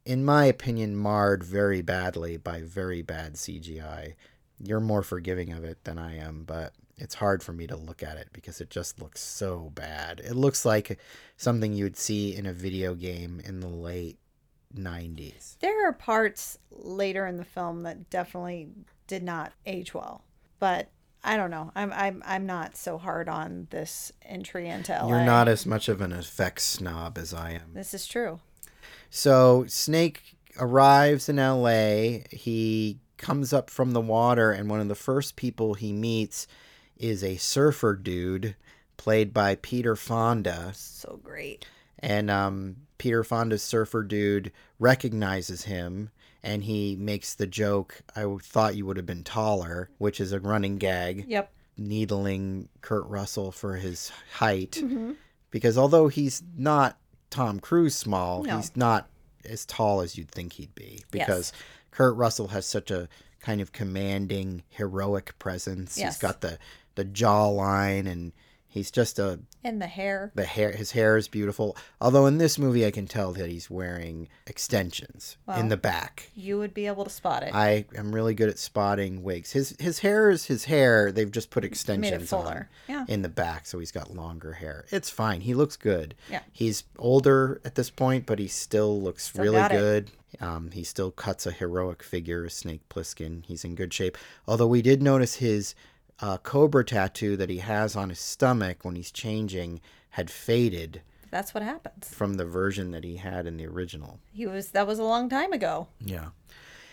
[0.04, 4.14] in my opinion, marred very badly by very bad CGI.
[4.62, 8.02] You're more forgiving of it than I am, but it's hard for me to look
[8.02, 10.20] at it because it just looks so bad.
[10.20, 10.98] It looks like
[11.38, 14.18] something you would see in a video game in the late
[14.76, 15.58] 90s.
[15.60, 18.68] There are parts later in the film that definitely
[19.06, 20.24] did not age well,
[20.58, 20.90] but
[21.22, 21.70] I don't know.
[21.74, 25.08] I'm I'm I'm not so hard on this entry into LA.
[25.08, 27.74] You're not as much of an effects snob as I am.
[27.74, 28.40] This is true.
[29.10, 32.20] So Snake arrives in LA.
[32.30, 36.46] He comes up from the water, and one of the first people he meets
[36.96, 38.56] is a surfer dude
[38.96, 40.72] played by Peter Fonda.
[40.74, 41.66] So great.
[41.98, 46.10] And um, Peter Fonda's surfer dude recognizes him
[46.42, 50.38] and he makes the joke, I thought you would have been taller, which is a
[50.40, 51.50] running gag, Yep.
[51.78, 54.72] needling Kurt Russell for his height.
[54.72, 55.12] Mm-hmm.
[55.50, 56.98] Because although he's not
[57.30, 58.58] Tom Cruise small, No.
[58.58, 59.08] he's not
[59.46, 61.02] as tall as you'd think he'd be.
[61.10, 61.54] Because
[61.92, 63.08] Kurt Russell has such a
[63.40, 65.96] kind of commanding, heroic presence.
[65.96, 66.16] Yes.
[66.16, 66.58] He's got the,
[66.96, 68.32] the jawline and
[68.70, 70.32] he's just a And the hair.
[70.34, 71.76] the hair his hair is beautiful.
[72.00, 76.30] Although in this movie i can tell that he's wearing extensions in the back.
[76.34, 77.54] You would be able to spot it.
[77.54, 79.52] i am really good at spotting wigs.
[79.52, 81.10] His his hair is his hair.
[81.12, 82.66] They've just put extensions on.
[82.88, 83.04] Yeah.
[83.08, 84.86] in the back so he's got longer hair.
[84.90, 85.40] It's fine.
[85.42, 86.14] He looks good.
[86.30, 86.40] Yeah.
[86.52, 90.10] he's older at this point but he still looks Still really good.
[90.40, 93.44] Um, he still cuts a heroic figure snake plissken.
[93.46, 94.16] He's in good shape.
[94.46, 95.74] Although we did notice his
[96.22, 99.80] uh, cobra tattoo that he has on his stomach when he's changing
[100.10, 102.08] had faded That's what happens.
[102.08, 104.18] from the version that he had in the original.
[104.32, 105.88] He was that was a long time ago.
[106.04, 106.28] Yeah.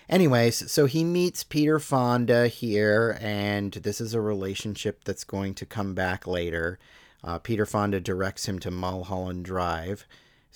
[0.10, 5.66] Anyways, so he meets Peter Fonda here, and this is a relationship that's going to
[5.66, 6.80] come back later.
[7.24, 10.08] Uh, Peter Fonda directs him to Mulholland Drive,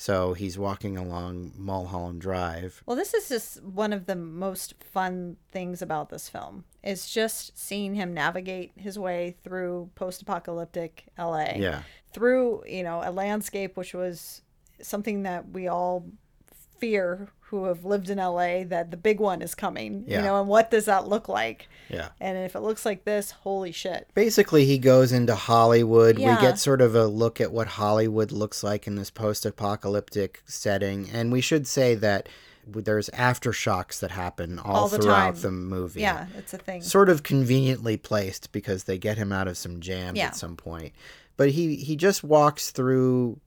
[0.01, 2.81] So he's walking along Mulholland Drive.
[2.87, 6.63] Well, this is just one of the most fun things about this film.
[6.83, 11.51] Is just seeing him navigate his way through post-apocalyptic LA.
[11.55, 11.83] Yeah.
[12.13, 14.41] Through, you know, a landscape which was
[14.81, 16.07] something that we all
[16.79, 20.17] fear who have lived in LA that the big one is coming, Yeah.
[20.17, 21.67] you know, and what does that look like?
[21.89, 22.09] Yeah.
[22.19, 24.07] And if it looks like this, holy shit.
[24.15, 26.17] Basically, he goes into Hollywood.
[26.17, 26.35] Yeah.
[26.35, 30.41] We get sort of a look at what Hollywood looks like in this post apocalyptic
[30.45, 31.09] setting.
[31.13, 32.27] And we should say that
[32.65, 35.41] there's aftershocks that happen all, All the throughout time.
[35.41, 36.01] the movie.
[36.01, 36.81] Yeah, it's a thing.
[36.81, 40.27] Sort of conveniently placed because they get him out of some jams Yeah.
[40.27, 40.93] at some point.
[41.37, 43.39] But he, he just walks through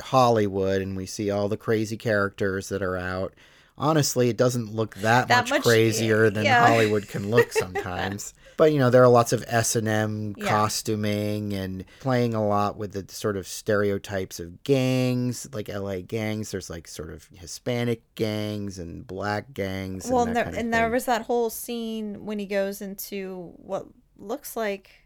[0.00, 3.34] Hollywood and we see all the crazy characters that are out.
[3.78, 6.66] Honestly, it doesn't look that, That much, much- crazier than yeah.
[6.66, 8.34] Hollywood can look sometimes.
[8.56, 12.76] but you know, there are lots of S and M costuming and playing a lot
[12.76, 16.50] with the sort of stereotypes of gangs, like LA gangs.
[16.50, 20.08] There's like sort of Hispanic gangs and black gangs.
[20.10, 23.52] well, and, there, kind of and there was that whole scene when he goes into
[23.56, 23.86] what
[24.18, 25.01] looks like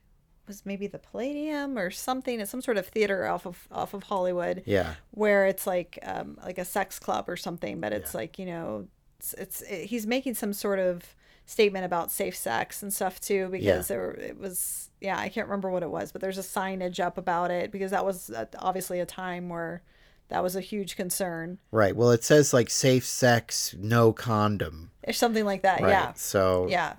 [0.46, 2.40] was maybe the Palladium or something.
[2.40, 4.62] It's some sort of theater off of off of Hollywood.
[4.66, 8.46] yeah, where it's like um, like a sex club or something, but it's like you
[8.46, 8.86] know,
[9.18, 11.14] it's, it's it, he's making some sort of
[11.48, 13.82] statement about safe sex and stuff too because Yeah.
[13.82, 17.16] there it was yeah I can't remember what it was, but there's a signage up
[17.18, 19.82] about it because that was uh, obviously a time where
[20.28, 21.94] that was a huge concern right.
[21.94, 24.90] Well, it says like safe sex, no condom.
[25.06, 25.80] or something like that.
[25.82, 25.90] Right.
[25.90, 26.94] Yeah, So yeah,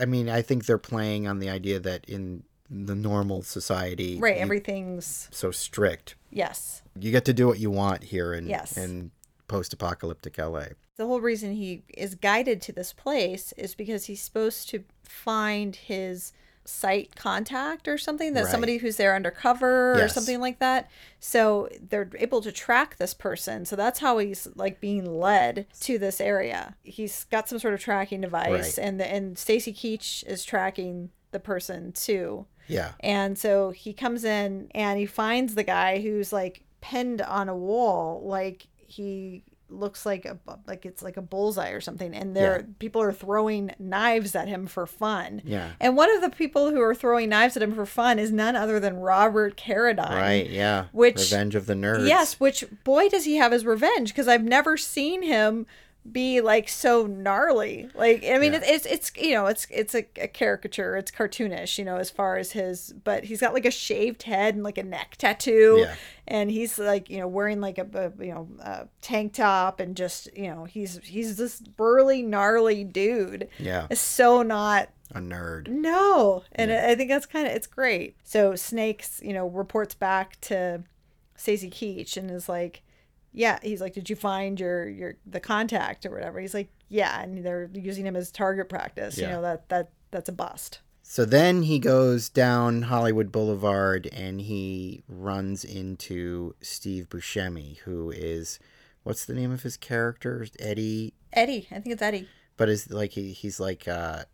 [0.00, 2.42] I mean, I think they're playing on the idea that in
[2.74, 4.36] the normal society, right.
[4.36, 6.14] you- Everything's so strict.
[6.30, 6.82] yes.
[6.98, 8.76] You get to do what you want here in Yes.
[8.76, 9.10] in
[9.48, 10.68] post-apocalyptic LA.
[10.96, 15.76] the whole reason he is guided to this place is because he's supposed to find
[15.76, 16.32] his
[16.64, 18.50] site contact or something that Right.
[18.50, 23.64] somebody who's there undercover or something like that so they're able to track this person
[23.64, 27.80] so that's how he's like being led to this area he's got some sort of
[27.80, 28.86] tracking device Right.
[28.86, 32.92] and the, and Stacy Keach is tracking the person too Yeah.
[33.00, 37.56] and so he comes in and he finds the guy who's like pinned on a
[37.56, 42.12] wall, like he looks like a like it's like a bullseye or something.
[42.14, 42.66] And there Yeah.
[42.78, 45.40] people are throwing knives at him for fun.
[45.46, 45.70] Yeah.
[45.80, 48.54] And one of the people who are throwing knives at him for fun is none
[48.54, 50.10] other than Robert Carradine.
[50.10, 50.86] Right, yeah.
[50.92, 52.06] Which- Revenge of the Nerds.
[52.06, 55.66] Yes, which boy does he have his revenge because I've never seen him
[56.10, 57.88] be like so gnarly.
[57.94, 58.60] Like I mean, Yeah.
[58.64, 60.96] it's it's you know it's it's a, a caricature.
[60.96, 62.92] It's cartoonish, you know, as far as his.
[63.04, 65.94] But he's got like a shaved head and like a neck tattoo, Yeah.
[66.26, 67.86] and he's like you know wearing like a,
[68.18, 72.82] a you know a tank top and just you know he's he's this burly gnarly
[72.82, 73.48] dude.
[73.58, 73.86] Yeah.
[73.88, 75.68] It's so not A nerd.
[75.68, 78.16] no, and I I think that's kind of it's great.
[78.24, 80.82] So Snakes, you know, reports back to
[81.36, 82.82] Stacy Keach and is like,
[83.32, 87.20] "Yeah." He's like, "Did you find your your the contact or whatever?" He's like, "Yeah,"
[87.22, 89.18] and they're using him as target practice.
[89.18, 89.26] Yeah.
[89.28, 90.80] You know that that that's a bust.
[91.04, 98.58] So then he goes down Hollywood Boulevard and he runs into Steve Buscemi, who is
[99.02, 100.46] what's the name of his character?
[100.58, 102.28] Eddie, Eddie, I think it's Eddie.
[102.56, 104.24] but is like he, he's like uh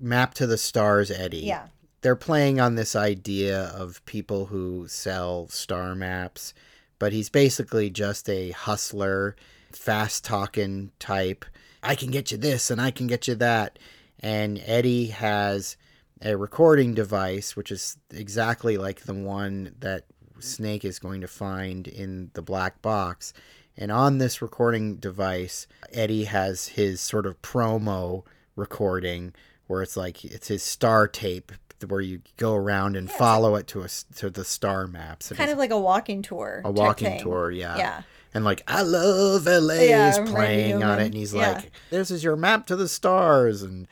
[0.00, 1.38] map to the stars Eddie.
[1.40, 1.66] Yeah,
[2.00, 6.54] They're playing on this idea of people who sell star maps,
[6.98, 9.36] but he's basically just a hustler,
[9.72, 11.44] fast talking type.
[11.82, 13.78] I can get you this and I can get you that.
[14.20, 15.76] And Eddie has
[16.22, 20.04] a recording device, which is exactly like the one that
[20.40, 23.32] Snake is going to find in the black box.
[23.76, 28.24] And on this recording device, Eddie has his sort of promo
[28.56, 29.34] recording
[29.66, 31.52] where it's like it's his star tape
[31.88, 35.30] where you go around and follow it to a to the star maps.
[35.30, 36.62] And kind of like a walking tour.
[36.64, 37.76] a walking tour, yeah.
[37.76, 38.02] Yeah.
[38.32, 41.52] And like I love LA Yeah, is playing on it and he's Yeah.
[41.52, 43.86] like this is your map to the stars and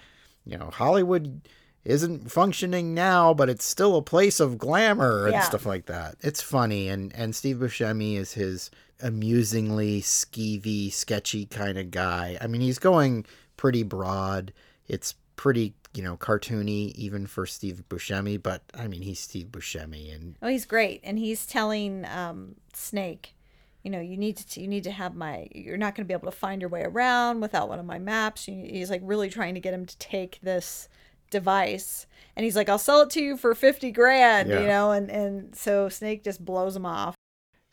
[0.46, 1.42] you know Hollywood
[1.84, 6.16] isn't functioning now but it's still a place of glamour and stuff like that.
[6.20, 12.38] It's funny and and Steve Buscemi is his amusingly skeevy sketchy kind of guy.
[12.40, 13.26] I mean he's going
[13.56, 14.52] pretty broad.
[14.88, 20.14] It's pretty, you know, cartoony even for Steve Buscemi, but I mean he's Steve Buscemi
[20.14, 23.34] and Oh, he's great, and he's telling um, Snake,
[23.82, 25.48] you know, you need to you need to have my.
[25.52, 27.98] You're not going to be able to find your way around without one of my
[27.98, 28.44] maps.
[28.44, 30.88] He's like really trying to get him to take this
[31.32, 34.60] device, and he's like, I'll sell it to you for fifty grand, Yeah.
[34.60, 37.16] you know, and and so Snake just blows him off.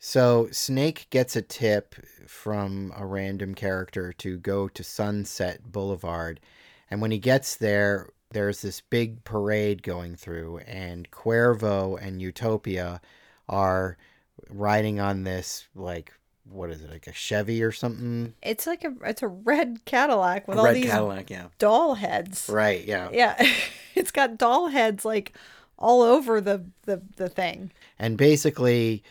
[0.00, 1.94] So Snake gets a tip
[2.26, 6.40] from a random character to go to Sunset Boulevard.
[6.90, 13.00] And when he gets there, there's this big parade going through, and Cuervo and Utopia
[13.48, 13.96] are
[14.48, 16.12] riding on this like
[16.50, 18.34] what is it like a Chevy or something?
[18.42, 21.46] It's like a it's a red Cadillac with all these Cadillac, yeah.
[21.58, 22.48] doll heads.
[22.48, 23.08] Right, yeah.
[23.12, 23.40] Yeah,
[23.94, 25.32] it's got doll heads like
[25.78, 27.70] all over the the the thing.
[27.98, 29.02] And basically,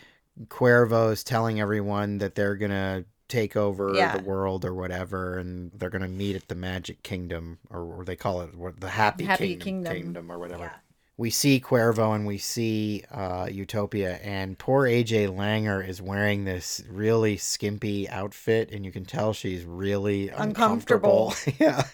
[0.48, 4.16] Cuervo's telling everyone that they're gonna take over Yeah.
[4.18, 8.16] the world or whatever, and they're gonna meet at the Magic Kingdom, or, or they
[8.16, 10.30] call it what, the Happy, Happy Kingdom, Kingdom.
[10.30, 10.64] or whatever.
[10.64, 10.70] Yeah.
[11.16, 16.82] We see Cuervo and we see uh, Utopia, and poor AJ Langer is wearing this
[16.90, 21.34] really skimpy outfit, and you can tell she's really Uncomfortable.
[21.34, 21.34] uncomfortable.
[21.58, 21.84] yeah,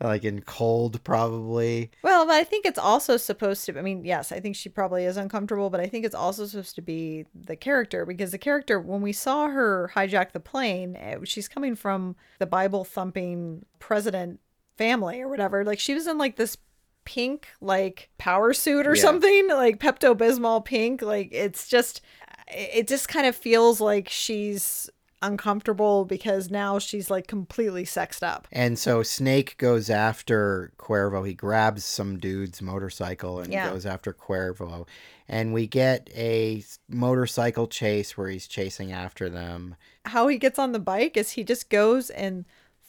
[0.00, 1.90] like in cold, probably.
[2.02, 3.78] Well, but I think it's also supposed to.
[3.78, 6.74] I mean, yes, I think she probably is uncomfortable, but I think it's also supposed
[6.76, 11.16] to be the character because the character, when we saw her hijack the plane, eh,
[11.24, 14.40] she's coming from the Bible thumping president
[14.76, 15.64] family or whatever.
[15.64, 16.56] Like she was in like this
[17.04, 19.02] pink like power suit or Yeah.
[19.02, 21.02] something, like Pepto Bismol pink.
[21.02, 22.02] Like it's just,
[22.46, 24.88] it it just kind of feels like she's
[25.22, 28.48] uncomfortable because now she's like completely sexed up.
[28.52, 31.26] And so Snake goes after Cuervo.
[31.26, 33.70] He grabs some dude's motorcycle and Yeah.
[33.70, 34.86] goes after Cuervo.
[35.28, 39.76] And we get a motorcycle chase where he's chasing after them.
[40.06, 42.46] how he gets on the bike is he just goes and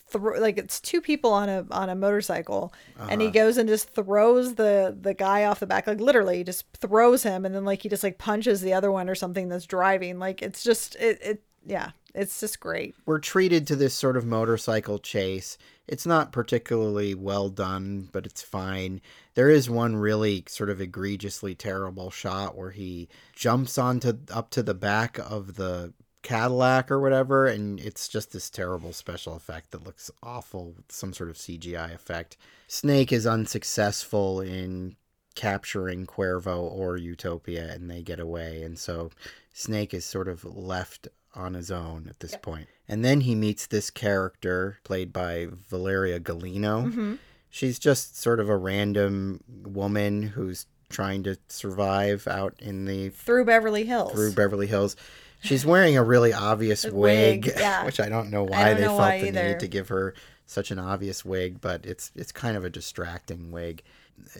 [0.07, 2.73] throw like it's two people on a on a motorcycle
[3.09, 3.33] and he Uh-huh.
[3.33, 7.21] goes and just throws the the guy off the back like literally he just throws
[7.23, 10.17] him and then like he just like punches the other one or something that's driving
[10.17, 14.25] like it's just it, it yeah it's just great We're treated to this sort of
[14.25, 15.57] motorcycle chase.
[15.87, 19.01] It's not particularly well done, but it's fine.
[19.33, 24.63] There is one really sort of egregiously terrible shot where he jumps onto up to
[24.63, 29.85] the back of the Cadillac or whatever, and it's just this terrible special effect that
[29.85, 32.35] looks awful, some sort of CGI effect.
[32.67, 34.95] Snake is unsuccessful in
[35.35, 39.11] capturing Cuervo or Utopia, and they get away, and so
[39.53, 42.67] Snake is sort of left on his own at this point.
[42.87, 46.85] And then he meets this character played by Valeria Golino.
[46.87, 47.15] Mm-hmm.
[47.49, 53.45] She's just sort of a random woman who's trying to survive out in the through
[53.45, 54.95] beverly hills through Beverly Hills.
[55.41, 57.85] She's wearing a really obvious A wig, wig, yeah.
[57.85, 59.47] which I don't know why don't they know felt why the either.
[59.49, 60.13] need to give her
[60.45, 63.83] such an obvious wig, but it's it's kind of a distracting wig.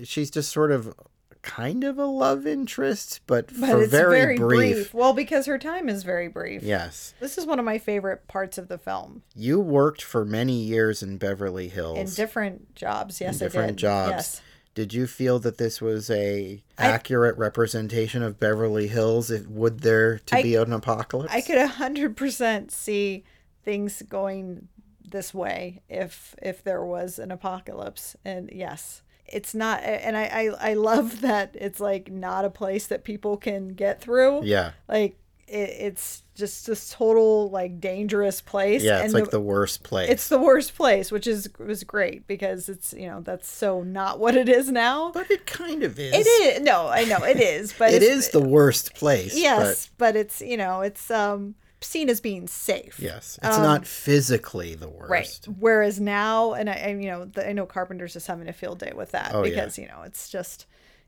[0.04, 0.94] She's just sort of
[1.42, 4.76] kind of a love interest, but, but for it's very, very, brief.
[4.76, 4.94] brief.
[4.94, 7.14] well because her time is very brief Yes.
[7.20, 11.02] this is one of my favorite parts of the film You worked for many years
[11.02, 11.98] in Beverly Hills.
[11.98, 14.12] in different jobs yes different i did jobs.
[14.12, 14.42] yes
[14.76, 19.32] Did you feel that this was a accurate representation of Beverly Hills?
[19.32, 21.34] If, would there to I- be an apocalypse?
[21.34, 23.24] I could a hundred percent see
[23.64, 24.68] things going
[25.10, 28.16] this way if if there was an apocalypse.
[28.24, 29.02] And yes,
[29.32, 29.82] it's not.
[29.84, 34.02] And I I, I love that it's like not a place that people can get
[34.02, 34.44] through.
[34.44, 34.72] Yeah.
[34.88, 35.18] Like
[35.48, 38.84] it, it's just this total like dangerous place.
[38.84, 40.10] Yeah, it's and like the worst place.
[40.10, 44.20] it's the worst place, which is was great because it's you know that's so not
[44.20, 45.12] what it is now.
[45.12, 46.14] but it kind of is.
[46.14, 49.38] It is no, I know it is, but It is the worst place.
[49.38, 53.00] yes, but it's you know it's um seen as being safe.
[53.00, 53.40] Yes.
[53.44, 55.10] It's Um, not physically the worst.
[55.10, 55.40] Right.
[55.60, 58.80] Whereas now, and I, and, you know, the, I know Carpenter's is having a field
[58.80, 59.50] day with that Oh, yeah.
[59.50, 60.66] because you know it's just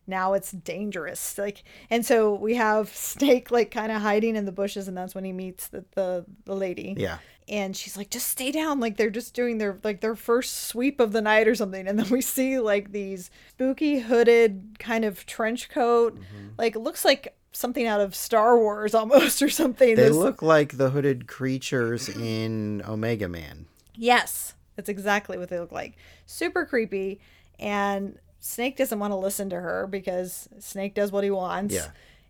[0.07, 1.37] now it's dangerous.
[1.37, 5.13] Like, and so we have Snake like kind of hiding in the bushes, and that's
[5.13, 6.95] when he meets the the, the lady.
[6.97, 7.17] Yeah.
[7.49, 8.79] And she's like, just stay down.
[8.79, 11.85] Like they're just doing their like their first sweep of the night or something.
[11.85, 16.15] And then we see like these spooky hooded kind of trench coat.
[16.15, 16.47] Mm-hmm.
[16.57, 19.95] Like looks like something out of Star Wars almost or something.
[19.95, 23.67] They look like the hooded creatures in Omega Man.
[23.95, 25.97] Yes, that's exactly what they look like.
[26.25, 27.19] Super creepy.
[27.59, 31.75] And Snake doesn't want to listen to her because Snake does what he wants.
[31.75, 31.87] Yeah.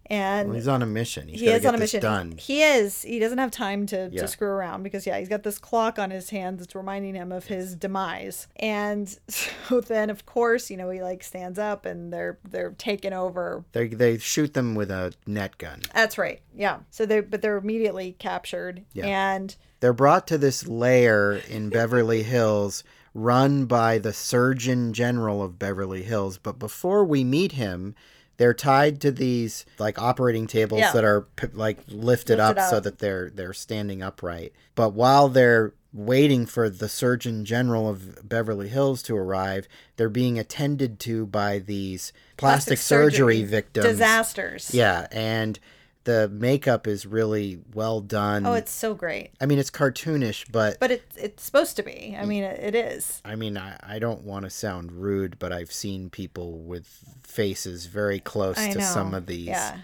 [0.07, 1.27] And Well, he's on a mission.
[1.29, 2.01] He's he is on a mission.
[2.01, 2.33] done.
[2.37, 3.01] He is.
[3.03, 4.21] He doesn't have time to, Yeah.
[4.23, 7.31] to screw around because yeah, he's got this clock on his hand that's reminding him
[7.31, 8.47] of his demise.
[8.57, 13.13] And so then of course, you know, he like stands up and they're they're taking
[13.13, 15.79] over They they shoot them with a net gun.
[15.93, 16.41] that's right.
[16.53, 16.79] Yeah.
[16.89, 18.83] So they but they're immediately captured.
[18.93, 19.05] Yeah.
[19.05, 22.83] And They're brought to this lair in Beverly Hills
[23.13, 26.37] run by the Surgeon General of Beverly Hills.
[26.37, 27.93] But before we meet him,
[28.41, 30.93] they're tied to these like operating tables Yeah.
[30.93, 34.51] that are p- like lifted, Lifted up, so that they're they're standing upright.
[34.73, 40.39] But while they're waiting for the Surgeon General of Beverly Hills to arrive, they're being
[40.39, 43.85] attended to by these plastic, surgery, victims.
[43.85, 44.73] Disasters.
[44.73, 45.59] Yeah, and
[46.03, 48.45] the makeup is really well done.
[48.45, 49.31] Oh, it's so great.
[49.39, 52.15] I mean, it's cartoonish, but, But it's it's supposed to be.
[52.19, 53.21] I mean, it, is.
[53.23, 56.87] I mean, I, I don't want to sound rude, but I've seen people with
[57.23, 58.83] faces very close I to know.
[58.85, 59.77] some of these Yeah.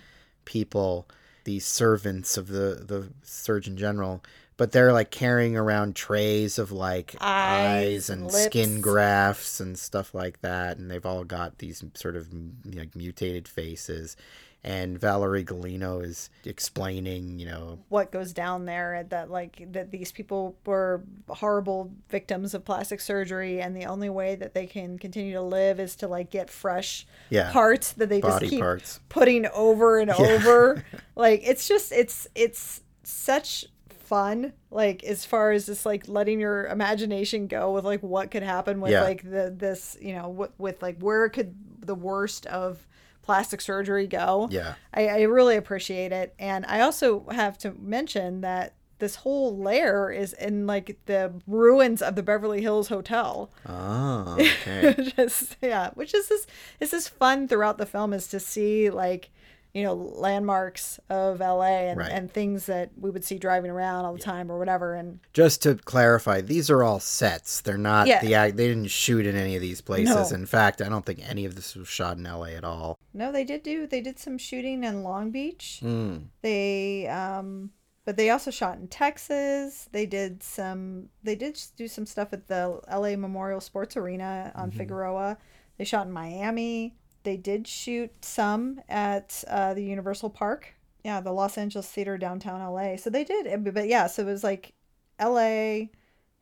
[0.46, 1.08] people.
[1.44, 4.22] these servants of the the Surgeon General,
[4.58, 9.80] but they're like carrying around trays of like Eyes eyes, and and skin grafts and
[9.80, 12.28] stuff like that, and they've all got these sort of
[12.66, 14.18] like mutated faces.
[14.64, 20.12] And Valerie Golino is explaining, you know, what goes down there that like that these
[20.12, 25.34] people were horrible victims of plastic surgery and the only way that they can continue
[25.34, 27.52] to live is to like get fresh Yeah.
[27.54, 29.00] parts that they Body just keep parts.
[29.08, 30.84] putting over and over
[31.16, 36.66] like it's just it's it's such fun like as far as just like letting your
[36.68, 39.04] imagination go with like what could happen with Yeah.
[39.04, 41.56] like the this you know with, with like where could
[41.86, 42.86] the worst of
[43.28, 46.34] plastic surgery go yeah, I, I really appreciate it.
[46.40, 52.02] And I also have to mention that this whole lair is in like the ruins
[52.02, 53.52] of the Beverly Hills Hotel.
[53.68, 56.48] oh, okay, Just yeah, which is this
[56.80, 59.30] is this fun throughout the film is to see like
[59.78, 62.12] you know landmarks of LA and, Right.
[62.12, 64.96] and things that we would see driving around all the time or whatever.
[64.96, 67.62] And just to clarify, these are all sets.
[67.62, 68.20] They're not Yeah.
[68.22, 68.58] the act.
[68.58, 70.32] They didn't shoot in any of these places.
[70.32, 70.36] No.
[70.38, 72.56] In fact, I don't think any of this was shot in L.A.
[72.56, 72.98] at all.
[73.14, 75.80] no, they did do they did some shooting in Long Beach.
[75.84, 76.28] Mm.
[76.42, 77.72] They um
[78.06, 79.90] but they also shot in Texas.
[79.92, 84.72] They did some they did do some stuff at the LA Memorial Sports Arena on
[84.72, 85.38] Figueroa.
[85.78, 86.96] They shot in Miami.
[87.24, 90.74] They did shoot some at uh, the Universal Park.
[91.04, 92.98] Yeah, the Los Angeles Theater downtown LA.
[92.98, 94.74] So they did but yeah, so it was like
[95.22, 95.88] LA,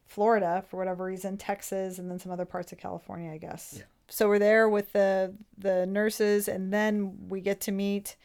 [0.06, 3.82] Florida for whatever reason, Texas and then some other parts of California, I guess.
[4.08, 8.16] So we're there with the the nurses and then we get to meet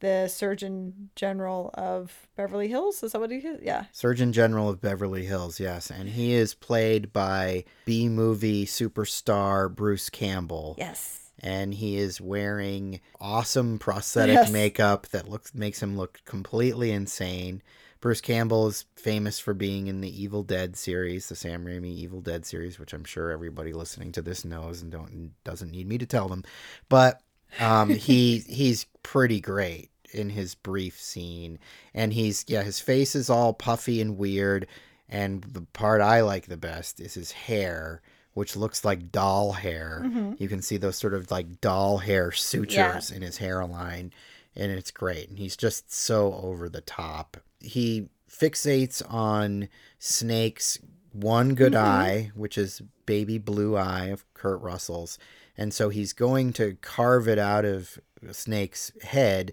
[0.00, 3.02] the Surgeon General of Beverly Hills.
[3.02, 3.60] Is that what he is?
[3.62, 3.86] Yeah.
[3.92, 10.08] Surgeon General of Beverly Hills, yes, and he is played by B movie superstar Bruce
[10.08, 10.76] Campbell.
[10.78, 11.27] Yes.
[11.40, 14.50] And he is wearing awesome prosthetic Yes.
[14.52, 17.62] makeup that looks makes him look completely insane.
[18.00, 22.20] Bruce Campbell is famous for being in the Evil Dead series, the Sam Raimi Evil
[22.20, 25.98] Dead series, which I'm sure everybody listening to this knows and don't doesn't need me
[25.98, 26.44] to tell them.
[26.88, 27.20] But
[27.58, 31.58] um, he he's pretty great in his brief scene,
[31.92, 34.68] and he's yeah his face is all puffy and weird,
[35.08, 38.00] and the part I like the best is his hair,
[38.38, 40.02] which looks like doll hair.
[40.04, 40.34] Mm-hmm.
[40.38, 44.12] You can see those sort of like doll hair sutures in his hairline,
[44.54, 45.28] and it's great.
[45.28, 47.36] And he's just so over the top.
[47.58, 49.68] He fixates on
[49.98, 50.78] Snake's
[51.12, 51.84] one good mm-hmm.
[51.84, 55.18] eye, which is baby blue eye of Kurt Russell's.
[55.56, 57.98] And so he's going to carve it out of
[58.30, 59.50] Snake's head,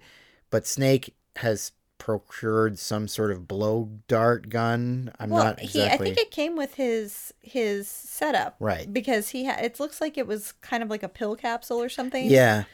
[0.51, 1.71] but Snake has
[2.05, 5.11] procured some sort of blow dart gun.
[5.19, 8.55] I'm Well, not he exactly I think it came with his his setup.
[8.59, 8.93] Right.
[8.93, 11.89] Because he ha- it looks like it was kind of like a pill capsule or
[11.89, 12.29] something.
[12.29, 12.65] Yeah.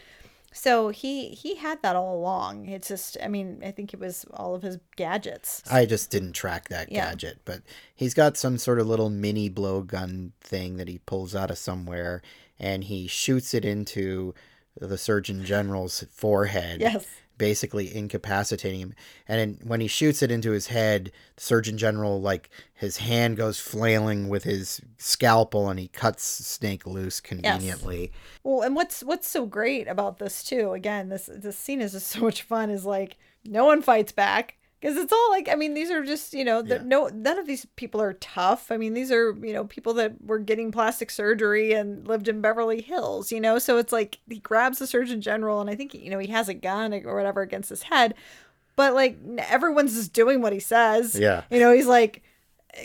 [0.52, 2.68] So he he had that all along.
[2.68, 5.64] It's just I mean, I think it was all of his gadgets.
[5.72, 7.12] I just didn't track that Yeah.
[7.12, 7.62] gadget, but
[7.96, 12.22] he's got some sort of little mini blowgun thing that he pulls out of somewhere
[12.60, 14.34] and he shoots it into
[14.78, 16.82] the Surgeon General's forehead.
[16.82, 17.06] Yes.
[17.42, 18.94] Basically incapacitating him.
[19.28, 23.36] And then when he shoots it into his head, the Surgeon General, like, his hand
[23.36, 28.12] goes flailing with his scalpel and he cuts Snake loose conveniently.
[28.44, 30.74] Well, and what's what's so great about this too?
[30.74, 32.70] Again, this this scene is just so much fun.
[32.70, 36.34] Is like no one fights back because it's all like I mean these are just
[36.34, 36.82] you know the, Yeah.
[36.84, 38.72] no none of these people are tough.
[38.72, 42.42] I mean these are you know people that were getting plastic surgery and lived in
[42.42, 43.32] Beverly Hills.
[43.32, 46.20] You know, so it's like he grabs the Surgeon General and I think you know
[46.20, 48.16] he has a gun or whatever against his head,
[48.76, 51.16] but like everyone's just doing what he says.
[51.16, 51.44] Yeah.
[51.52, 52.24] you know he's like.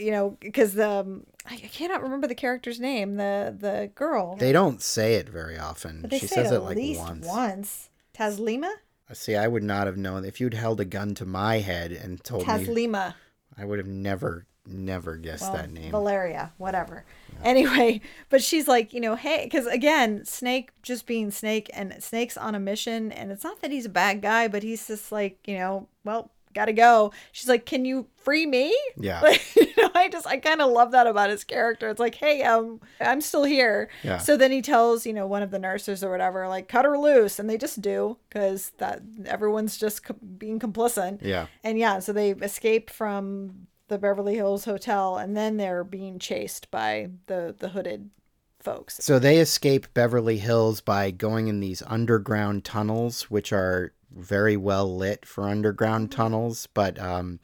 [0.00, 3.14] You know, because the um, I cannot remember the character's name.
[3.14, 4.34] The the girl.
[4.34, 6.04] They don't say it very often.
[6.10, 7.24] She say says it it like once.
[7.24, 7.90] once.
[8.12, 8.72] Taslima?
[9.12, 12.22] See, I would not have known if you'd held a gun to my head and
[12.22, 12.52] told me.
[12.52, 13.14] Taslima.
[13.56, 15.90] I would have never, never guessed Well, that name.
[15.92, 17.04] Valeria, whatever.
[17.44, 22.36] Anyway, but she's like, you know, hey, because again, Snake just being Snake and Snake's
[22.36, 23.12] on a mission.
[23.12, 26.32] And it's not that he's a bad guy, but he's just like, you know, well,
[26.56, 27.12] gotta go.
[27.32, 28.76] She's like, can you free me?
[28.96, 29.20] Yeah.
[29.20, 31.88] Like, you know, I just, I kind of love that about his character.
[31.88, 33.88] It's like, hey, um, I'm still here.
[34.02, 34.18] Yeah.
[34.18, 36.98] So then he tells, you know, one of the nurses or whatever, like, cut her
[36.98, 37.38] loose.
[37.38, 41.18] And they just do because that everyone's just co- being complicit.
[41.22, 41.46] Yeah.
[41.62, 46.70] And yeah, so they escape from the Beverly Hills Hotel and then they're being chased
[46.70, 48.10] by the the hooded
[48.66, 48.98] folks.
[49.00, 54.96] So they escape Beverly Hills by going in these underground tunnels, which are very well
[54.96, 56.68] lit for underground tunnels.
[56.72, 57.40] But um,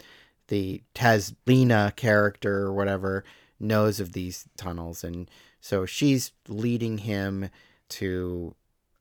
[0.49, 3.25] the Taslima character or whatever
[3.61, 7.49] knows of these tunnels, and so she's leading him
[7.91, 8.55] to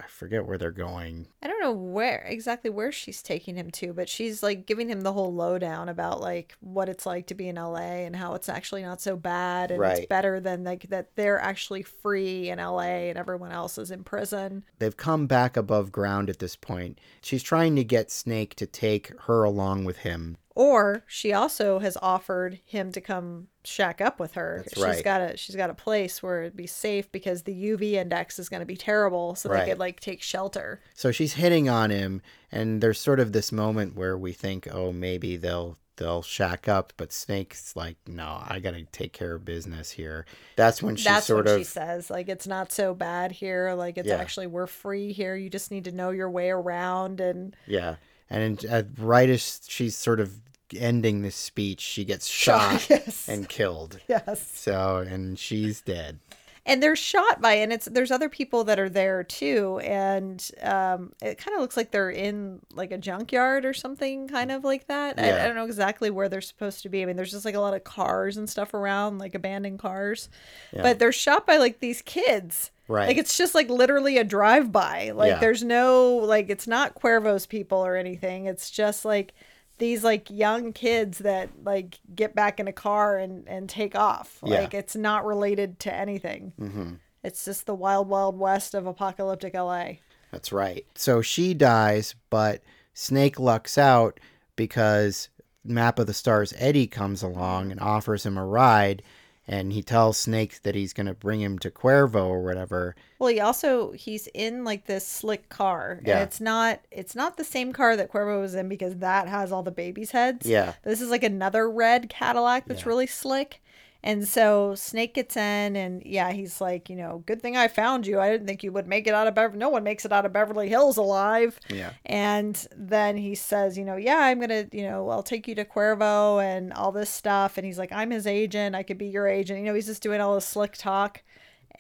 [0.04, 1.28] I forget where they're going.
[1.44, 5.02] I don't know where exactly where she's taking him to, but she's like giving him
[5.02, 8.50] the whole lowdown about like what it's like to be in LA and how it's
[8.50, 9.98] actually not so bad and Right.
[10.00, 14.04] it's better than like that they're actually free in LA and everyone else is in
[14.04, 14.64] prison.
[14.80, 17.00] They've come back above ground at this point.
[17.22, 20.38] She's trying to get Snake to take her along with him.
[20.56, 24.58] Or she also has offered him to come shack up with her.
[24.64, 25.04] That's she's right.
[25.04, 28.50] got a she's got a place where it'd be safe because the UV index is
[28.50, 29.66] going to be terrible, so Right.
[29.66, 30.82] they could like take shelter.
[30.94, 34.92] So she's hitting on him, and there's sort of this moment where we think, oh,
[34.92, 39.92] maybe they'll they'll shack up, but Snake's like, no, I gotta take care of business
[39.92, 40.26] here.
[40.56, 42.10] That's when she That's sort what of she says.
[42.10, 43.74] Like it's not so bad here.
[43.74, 44.16] Like it's Yeah.
[44.18, 45.36] actually we're free here.
[45.36, 47.98] You just need to know your way around and yeah,
[48.32, 50.40] and at, right as she's sort of
[50.78, 53.28] ending this speech, she gets shot yes.
[53.30, 54.00] and killed.
[54.08, 54.52] yes.
[54.56, 56.20] So and she's dead.
[56.66, 61.12] and they're shot by and it's there's other people that are there too and um
[61.20, 64.86] it kind of looks like they're in like a junkyard or something kind of like
[64.86, 65.44] that I, Yeah.
[65.44, 67.60] I don't know exactly where they're supposed to be i mean there's just like a
[67.60, 70.30] lot of cars and stuff around like abandoned cars
[70.72, 70.84] Yeah.
[70.84, 73.08] but they're shot by like these kids Right.
[73.08, 75.40] like it's just like literally a drive by like Yeah.
[75.40, 79.34] there's no like it's not cuervo's people or anything it's just like
[79.82, 84.38] these like young kids that like get back in a car and and take off
[84.46, 84.62] Yeah.
[84.62, 89.54] like it's not related to anything hmm it's just the wild, wild west of apocalyptic
[89.54, 89.98] LA.
[90.32, 90.88] That's right.
[90.96, 92.64] So she dies, but
[92.96, 94.20] Snake lucks out
[94.56, 95.30] because
[95.64, 99.04] Map of the Stars Eddie comes along and offers him a ride,
[99.48, 102.96] and he tells Snake that he's going to bring him to Cuervo or whatever.
[103.22, 106.16] Well, he also he's in like this slick car, Yeah.
[106.16, 109.52] and it's not it's not the same car that Cuervo was in because that has
[109.52, 110.48] all the babies' heads.
[110.48, 110.74] Yeah.
[110.82, 112.88] This is like another red Cadillac that's Yeah.
[112.90, 113.62] really slick.
[114.02, 118.08] And so Snake gets in, and yeah, he's like, you know, good thing I found
[118.08, 118.20] you.
[118.20, 119.60] I didn't think you would make it out of Beverly.
[119.60, 121.60] No one makes it out of Beverly Hills alive.
[121.70, 121.92] Yeah.
[122.08, 125.54] And then he says, you know, yeah, I'm going to, you know, I'll take you
[125.54, 127.60] to Cuervo and all this stuff.
[127.60, 128.76] And he's like, I'm his agent.
[128.76, 129.60] I could be your agent.
[129.60, 131.22] You know, he's just doing all this slick talk.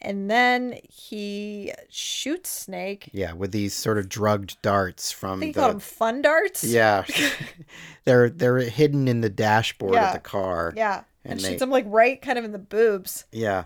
[0.04, 3.10] And then he shoots Snake.
[3.14, 6.64] Yeah, with these sort of drugged darts I from think the called them fun darts.
[6.64, 7.06] Yeah.
[8.06, 10.08] they're they're hidden in the dashboard Yeah.
[10.08, 10.74] of the car.
[10.76, 11.04] Yeah.
[11.24, 13.26] And, And shoots they- him like right kind of in the boobs.
[13.32, 13.64] Yeah.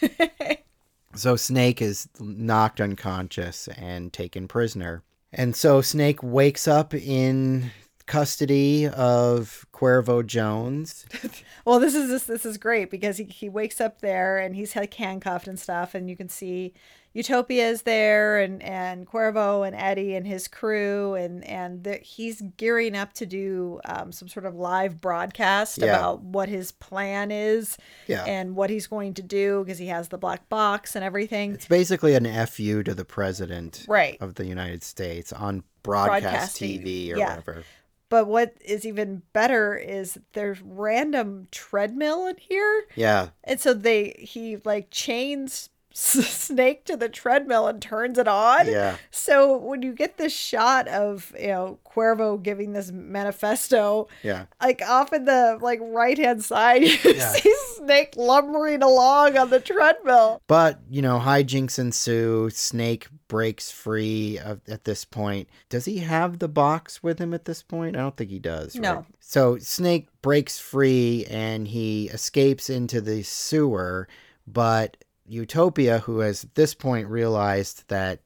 [1.14, 5.02] so Snake is knocked unconscious and taken prisoner.
[5.32, 7.70] And so Snake wakes up in
[8.08, 11.06] custody of Cuervo Jones.
[11.64, 14.74] Well, this is this, this is great because he, he wakes up there and he's
[14.74, 16.72] like handcuffed and stuff, and you can see
[17.12, 22.40] Utopia is there and and Cuervo and Eddie and his crew, and and the, he's
[22.56, 25.86] gearing up to do um, some sort of live broadcast Yeah.
[25.96, 28.24] about what his plan is Yeah.
[28.24, 31.52] and what he's going to do because he has the black box and everything.
[31.52, 34.16] It's basically an FU to the president Right.
[34.22, 37.28] of the United States on broadcast, Broadcast TV, TV, or yeah.
[37.28, 37.64] whatever.
[38.10, 42.84] But what is even better is there's random treadmill in here.
[42.94, 43.28] Yeah.
[43.44, 48.68] And so they he like chains Snake to the treadmill and turns it on.
[48.68, 48.96] Yeah.
[49.10, 54.46] So when you get this shot of you know Cuervo giving this manifesto, Yeah.
[54.62, 57.32] like off in the like right hand side, you Yeah.
[57.32, 60.42] see Snake lumbering along on the treadmill.
[60.46, 62.50] But, you know, hijinks ensue.
[62.50, 65.48] Snake breaks free of, at this point.
[65.68, 67.96] Does he have the box with him at this point?
[67.96, 68.74] I don't think he does.
[68.74, 68.94] No.
[68.96, 69.04] right?
[69.20, 74.08] So Snake breaks free and he escapes into the sewer,
[74.46, 78.20] but Utopia, who has at this point realized that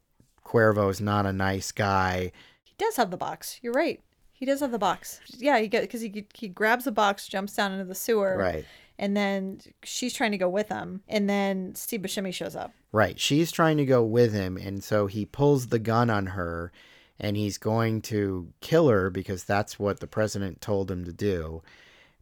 [0.45, 2.33] Cuervo is not a nice guy,
[2.65, 3.59] He does have the box.
[3.63, 4.01] You're right.
[4.33, 5.21] He does have the box.
[5.29, 8.65] Yeah, he because he he grabs the box, jumps down into the sewer, right?
[8.99, 12.73] And then she's trying to go with him, and then Steve Buscemi shows up.
[12.93, 13.19] Right.
[13.19, 16.73] She's trying to go with him, and so he pulls the gun on her,
[17.19, 21.63] and he's going to kill her because that's what the president told him to do.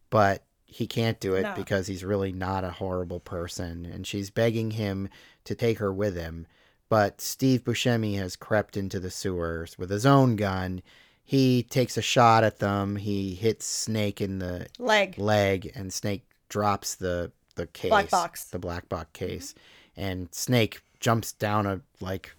[0.09, 1.53] But he can't do it No.
[1.55, 5.09] because he's really not a horrible person, and she's begging him
[5.43, 6.47] to take her with him.
[6.87, 10.81] But Steve Buscemi has crept into the sewers with his own gun.
[11.23, 12.97] He takes a shot at them.
[12.97, 15.17] He hits Snake in the Leg.
[15.17, 18.45] leg and Snake drops the the case Black box.
[18.45, 19.55] the black box case
[19.97, 22.35] and Snake jumps down a like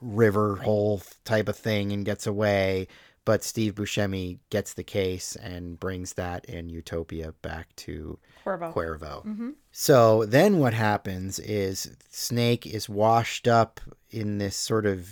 [0.00, 2.86] river hole type of thing and gets away
[3.24, 8.72] but Steve Buscemi gets the case and brings that in Utopia back to Cuervo.
[8.72, 9.26] Cuervo.
[9.26, 9.50] Mm-hmm.
[9.70, 13.80] So then what happens is Snake is washed up
[14.10, 15.10] in this sort of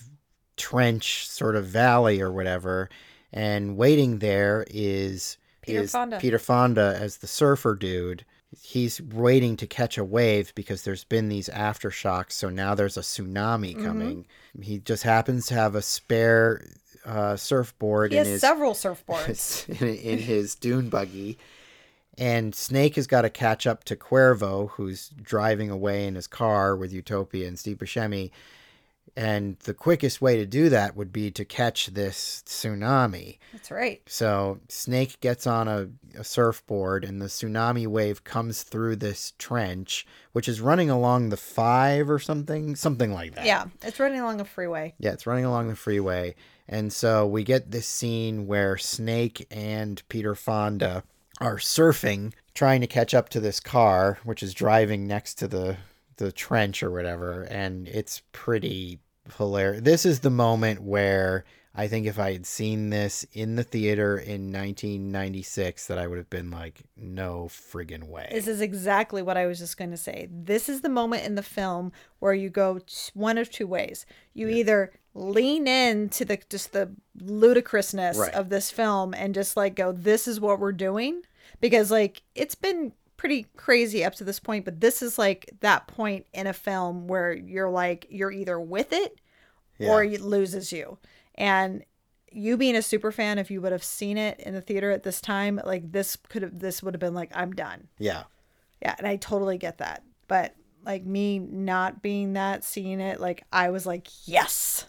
[0.57, 2.89] trench sort of valley or whatever
[3.35, 5.37] and waiting there is
[5.67, 6.19] Peter is Fonda.
[6.19, 8.25] Peter Fonda as the surfer dude
[8.63, 12.33] he's waiting to catch a wave because there's been these aftershocks.
[12.33, 13.85] So now there's a tsunami Mm-hmm.
[13.85, 14.27] coming.
[14.63, 16.65] He just happens to have a spare
[17.05, 19.69] uh, surfboard He in has his several surfboards.
[19.83, 21.39] in, in his dune buggy.
[22.17, 26.75] And Snake has got to catch up to Cuervo, who's driving away in his car
[26.77, 28.31] with Utopia and Steve Buscemi.
[29.17, 33.39] And the quickest way to do that would be to catch this tsunami.
[33.53, 34.03] That's right.
[34.07, 35.89] So Snake gets on a,
[36.19, 41.37] a surfboard, and the tsunami wave comes through this trench, which is running along the
[41.37, 43.47] five or something, something like that.
[43.47, 44.95] Yeah, it's running along a freeway.
[44.99, 46.35] Yeah, it's running along the freeway.
[46.69, 51.05] And so we get this scene where Snake and Peter Fonda
[51.41, 55.77] are surfing, trying to catch up to this car, which is driving next to the
[56.17, 58.99] the trench or whatever, and it's pretty
[59.37, 59.83] hilarious.
[59.83, 61.45] This is the moment where
[61.79, 66.17] I think if I had seen this in the theater in 1996 that I would
[66.19, 68.29] have been like no friggin' way.
[68.33, 70.29] This is exactly what I was just going to say.
[70.31, 72.81] This is the moment in the film where you go
[73.15, 74.07] one of two ways.
[74.33, 78.33] You either lean into the just the ludicrousness Right.
[78.35, 81.23] of this film and just like go, "This is what we're doing,"
[81.61, 85.87] because like it's been pretty crazy up to this point, but this is like that
[85.87, 89.21] point in a film where you're like you're either with it
[89.81, 90.99] or it loses you.
[91.35, 91.85] And
[92.33, 95.03] you being a super fan, if you would have seen it in the theater at
[95.03, 97.89] this time, like this could have this would have been like, I'm done.
[97.99, 98.25] yeah.
[98.83, 100.03] Yeah, and I totally get that.
[100.29, 100.55] But
[100.85, 104.87] like me not being that, seeing it, like I was like, yes.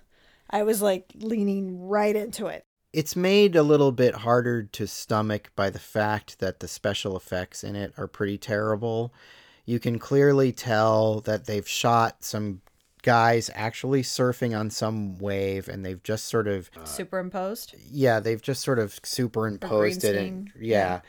[0.49, 2.65] I was like leaning right into it.
[2.93, 7.63] It's made a little bit harder to stomach by the fact that the special effects
[7.63, 9.13] in it are pretty terrible.
[9.65, 12.61] You can clearly tell that they've shot some
[13.03, 17.75] guys actually surfing on some wave and they've just sort of uh, Superimposed.
[17.89, 20.77] yeah, they've just sort of superimposed it and yeah.
[20.77, 21.01] yeah.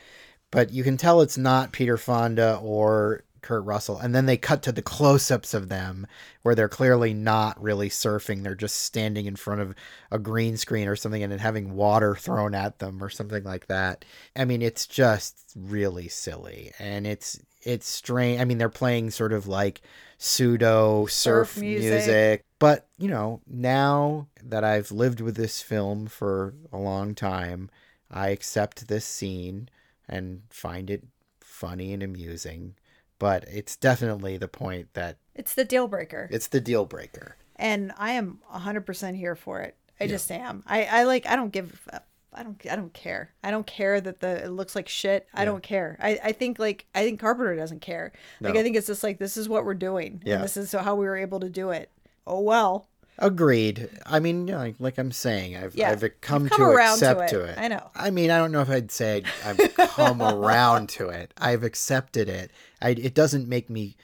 [0.51, 3.97] But you can tell it's not Peter Fonda or Kurt Russell.
[3.97, 6.07] And then they cut to the close-ups of them
[6.41, 8.43] where they're clearly not really surfing.
[8.43, 9.75] They're just standing in front of
[10.11, 13.67] a green screen or something and then having water thrown at them or something like
[13.67, 14.05] that.
[14.35, 18.39] I mean, it's just really silly and it's it's strange.
[18.39, 19.81] I mean, they're playing sort of like
[20.17, 21.91] pseudo surf, Surf music.
[21.91, 22.45] music.
[22.57, 27.69] But, you know, now that I've lived with this film for a long time,
[28.11, 29.69] I accept this scene
[30.07, 31.05] and find it
[31.39, 32.75] funny and amusing.
[33.19, 36.27] But it's definitely the point that It's the deal breaker.
[36.31, 37.35] it's the deal breaker.
[37.55, 39.75] and I am 100% here for it.
[39.99, 40.63] I just am.
[40.65, 42.01] I, I like I don't give a-
[42.31, 43.31] I don't I don't care.
[43.43, 45.27] I don't care that the it looks like shit.
[45.33, 45.97] I don't care.
[45.99, 48.11] I, I think like I think Carpenter doesn't care.
[48.39, 50.21] Like I think it's just like this is what we're doing.
[50.23, 50.35] Yeah.
[50.35, 51.89] And this is so how we were able to do it.
[52.27, 52.87] Oh well.
[53.21, 53.89] Agreed.
[54.05, 55.91] I mean, you know, like, like I'm saying, I've Yeah.
[55.91, 57.35] I've come, come to around to accept it.
[57.35, 57.57] to it.
[57.57, 57.89] I know.
[57.95, 61.33] I mean, I don't know if I'd say I'd, I've come around to it.
[61.37, 62.51] I've accepted it.
[62.81, 63.97] I, it doesn't make me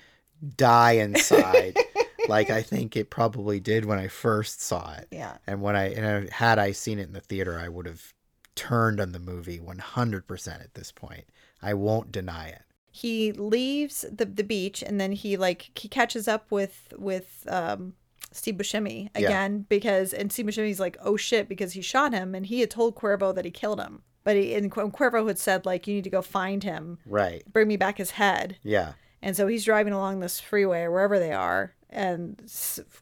[0.58, 1.78] die inside
[2.28, 5.08] like I think it probably did when I first saw it.
[5.12, 5.38] Yeah.
[5.48, 8.14] And when I and I- had I seen it in the theater, I would have
[8.56, 11.26] turned on the movie 100% at this point.
[11.62, 12.62] I won't deny it.
[12.92, 17.94] He leaves the the beach and then he like he catches up with with um
[18.36, 19.28] Steve Buscemi Yeah.
[19.28, 22.70] again because and Steve Buscemi's like oh shit because he shot him and he had
[22.70, 24.02] told Cuervo that he killed him.
[24.24, 27.44] But he, and Cu- Cuervo had said like you need to go find him, Right.
[27.52, 28.58] bring me back his head.
[28.64, 28.94] Yeah.
[29.22, 32.40] And so he's driving along this freeway or wherever they are, and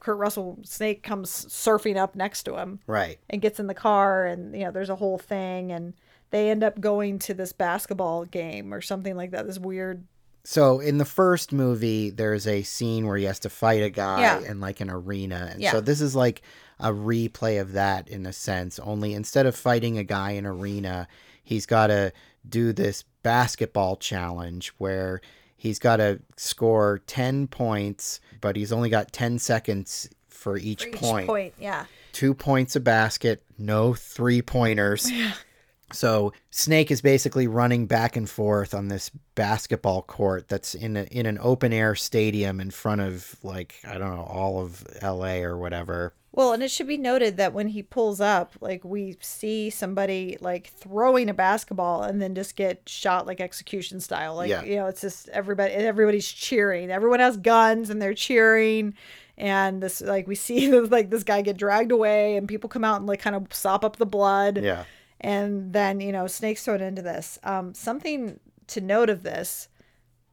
[0.00, 3.18] Kurt Russell Snake comes surfing up next to him Right.
[3.28, 5.94] and gets in the car, and you know there's a whole thing, and
[6.30, 9.46] they end up going to this basketball game or something like that.
[9.46, 10.04] This weird,
[10.44, 14.20] So in the first movie, there's a scene where he has to fight a guy
[14.20, 14.40] Yeah.
[14.40, 15.72] in like an arena, and Yeah.
[15.72, 16.42] so this is like
[16.78, 18.78] a replay of that in a sense.
[18.78, 21.08] Only instead of fighting a guy in arena,
[21.42, 22.12] he's got to
[22.46, 25.22] do this basketball challenge where
[25.56, 30.88] he's got to score ten points, but he's only got ten seconds for each, for
[30.90, 31.26] each point.
[31.26, 31.54] point.
[31.58, 35.10] Yeah, Two points a basket, no three pointers.
[35.92, 41.04] So Snake is basically running back and forth on this basketball court that's in a,
[41.04, 45.42] in an open air stadium in front of like I don't know all of L.A.
[45.44, 46.14] or whatever.
[46.32, 50.36] Well, and it should be noted that when he pulls up, like we see somebody
[50.40, 54.34] like throwing a basketball and then just get shot like execution style.
[54.34, 54.64] Like Yeah.
[54.64, 56.90] you know, it's just everybody everybody's cheering.
[56.90, 58.94] Everyone has guns and they're cheering.
[59.38, 62.96] And this like we see like this guy get dragged away and people come out
[62.96, 64.58] and like kind of sop up the blood.
[64.60, 64.84] Yeah,
[65.24, 67.38] And then, you know, snakes thrown into this.
[67.42, 69.68] Um, something to note of this,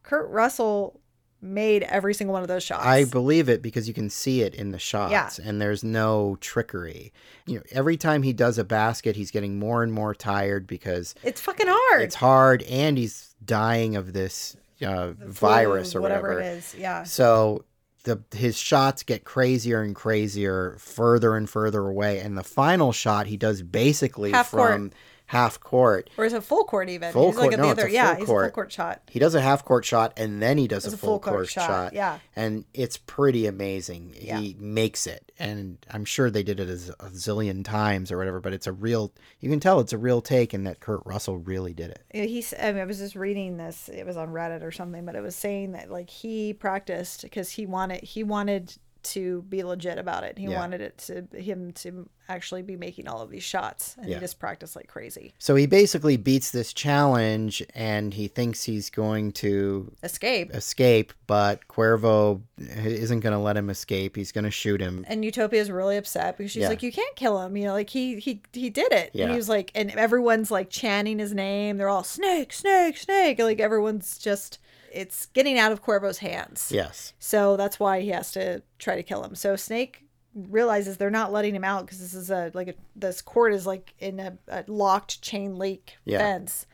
[0.02, 1.00] Kurt Russell
[1.40, 2.84] made every single one of those shots.
[2.84, 7.12] I believe it because you can see it in the shots, and there's no trickery.
[7.46, 11.14] You know, every time he does a basket, he's getting more and more tired because
[11.22, 12.02] it's fucking hard.
[12.02, 16.38] it's hard, and he's dying of this uh, virus or whatever.
[16.38, 16.74] it is.
[16.78, 17.02] Yeah.
[17.02, 17.64] So
[18.04, 23.26] the his shots get crazier and crazier, further and further away, and the final shot
[23.26, 24.92] he does basically Half court.
[25.32, 26.10] Half court.
[26.18, 27.10] Or is it full court even?
[27.10, 27.88] Full he's court- like no, the it's other.
[27.88, 28.52] a yeah, full he's a full court.
[28.52, 29.02] court shot.
[29.10, 31.94] He does a half court shot and then he does It's a full, court, shot.
[31.94, 32.18] Yeah.
[32.36, 34.14] And it's pretty amazing.
[34.20, 34.38] Yeah.
[34.38, 35.32] He makes it.
[35.38, 36.74] And I'm sure they did it a
[37.08, 39.10] zillion times or whatever, but it's a real,
[39.40, 42.02] you can tell it's a real take and that Kurt Russell really did it.
[42.12, 42.52] Yeah, He's.
[42.60, 43.88] I, mean, I was just reading this.
[43.88, 47.50] It was on Reddit or something, but it was saying that like he practiced because
[47.50, 48.74] he wanted he wanted
[49.04, 50.38] to be legit about it.
[50.38, 50.58] He Yeah.
[50.58, 54.14] wanted it to him to actually be making all of these shots, and Yeah.
[54.16, 55.34] he just practiced like crazy.
[55.38, 60.54] So he basically beats this challenge and he thinks he's going to Escape.
[60.54, 64.16] escape, but Cuervo isn't going to let him escape.
[64.16, 65.04] He's going to shoot him.
[65.08, 66.68] And Utopia is really upset because she's Yeah.
[66.68, 69.10] like, "You can't kill him." You know, like he he he did it.
[69.12, 69.24] Yeah.
[69.24, 71.76] And he was like, and everyone's like chanting his name.
[71.76, 73.38] They're all snake, snake, snake.
[73.40, 74.58] Like everyone's just,
[74.92, 76.70] it's getting out of Cuervo's hands.
[76.72, 77.14] Yes.
[77.18, 79.34] So that's why he has to try to kill him.
[79.34, 83.20] So Snake realizes they're not letting him out because this is a like a, this
[83.22, 86.18] court is like in a, a locked chain link Yeah.
[86.18, 86.66] fence.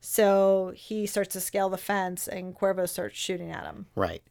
[0.00, 3.86] So he starts to scale the fence, and Cuervo starts shooting at him.
[3.96, 4.22] Right.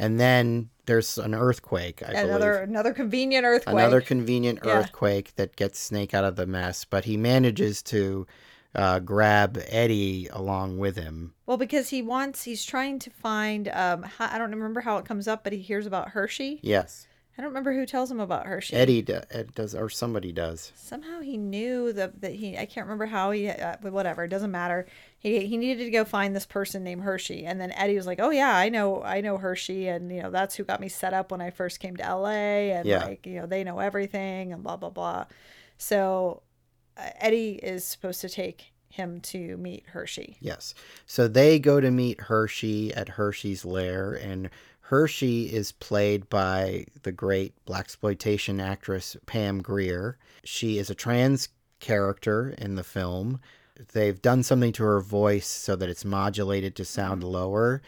[0.00, 2.68] And then there's an earthquake, I another believe.
[2.68, 3.74] another convenient earthquake.
[3.74, 4.78] Another convenient Yeah.
[4.78, 8.26] earthquake that gets Snake out of the mess, but he manages to
[8.74, 11.34] uh, grab Eddie along with him.
[11.46, 13.68] well, because he wants he's trying to find.
[13.68, 16.60] Um, how, I don't remember how it comes up, but he hears about Hershey.
[16.62, 17.06] Yes.
[17.36, 18.74] I don't remember who tells him about Hershey.
[18.74, 20.72] Eddie do, Ed does, or somebody does.
[20.74, 24.28] somehow he knew that that he I can't remember how he uh, but whatever it
[24.28, 24.86] doesn't matter
[25.20, 28.18] he he needed to go find this person named Hershey and then Eddie was like
[28.20, 31.14] oh yeah I know I know Hershey and you know that's who got me set
[31.14, 33.04] up when I first came to LA and Yeah.
[33.04, 35.26] like you know they know everything and blah blah blah
[35.76, 36.42] so
[36.98, 40.74] Eddie is supposed to take him to meet Hershey Yes.
[41.06, 47.12] So they go to meet Hershey at Hershey's lair, and Hershey is played by the
[47.12, 50.18] great black exploitation actress Pam Grier.
[50.44, 53.40] She is a trans character in the film.
[53.92, 57.32] They've done something to her voice so that it's modulated to sound mm-hmm.
[57.32, 57.82] lower.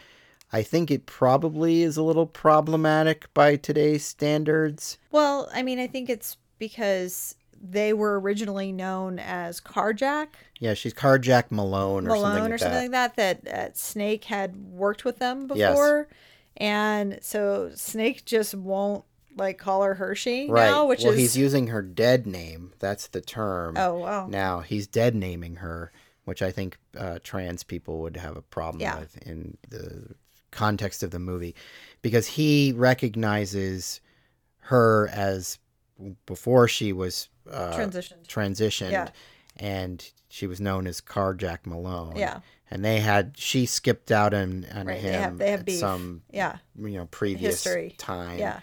[0.53, 4.97] I think it probably is a little problematic by today's standards.
[5.11, 10.27] well I mean I think it's because they were originally known as Carjack
[10.59, 13.15] Yeah, she's Carjack Malone or Malone something like or something that.
[13.15, 13.43] like that.
[13.45, 15.71] That uh, Snake had worked with them Yes.
[15.71, 16.07] before,
[16.57, 19.03] and so Snake just won't
[19.37, 20.65] like call her Hershey Right.
[20.71, 22.73] now, which is well, is he's using her dead name.
[22.79, 23.75] That's the term.
[23.77, 25.91] oh wow, Now he's dead naming her,
[26.25, 28.99] which I think uh, trans people would have a problem Yeah.
[28.99, 30.15] with in the
[30.51, 31.55] context of the movie,
[32.01, 34.01] because he recognizes
[34.65, 35.59] her as
[36.25, 38.27] before she was uh, transitioned.
[38.27, 39.09] transitioned, Yeah.
[39.57, 42.15] and she was known as Carjack Malone.
[42.15, 42.39] Yeah,
[42.69, 45.65] and they had she skipped out on, on Right, him they have- they have at
[45.65, 45.79] beef.
[45.79, 47.95] some yeah, you know previous History.
[47.97, 48.39] time.
[48.39, 48.59] yeah,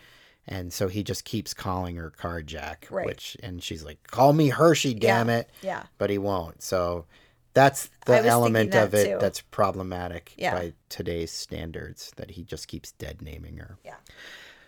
[0.46, 3.04] And so he just keeps calling her Carjack, Right.
[3.06, 5.84] which and she's like, "Call me Hershey, damn it!" yeah.
[5.98, 6.62] But he won't.
[6.62, 7.04] So
[7.54, 9.18] that's the element thinking of it too.
[9.20, 10.54] that's problematic Yeah.
[10.54, 12.12] by today's standards.
[12.16, 13.76] That he just keeps dead naming her.
[13.84, 13.96] Yeah.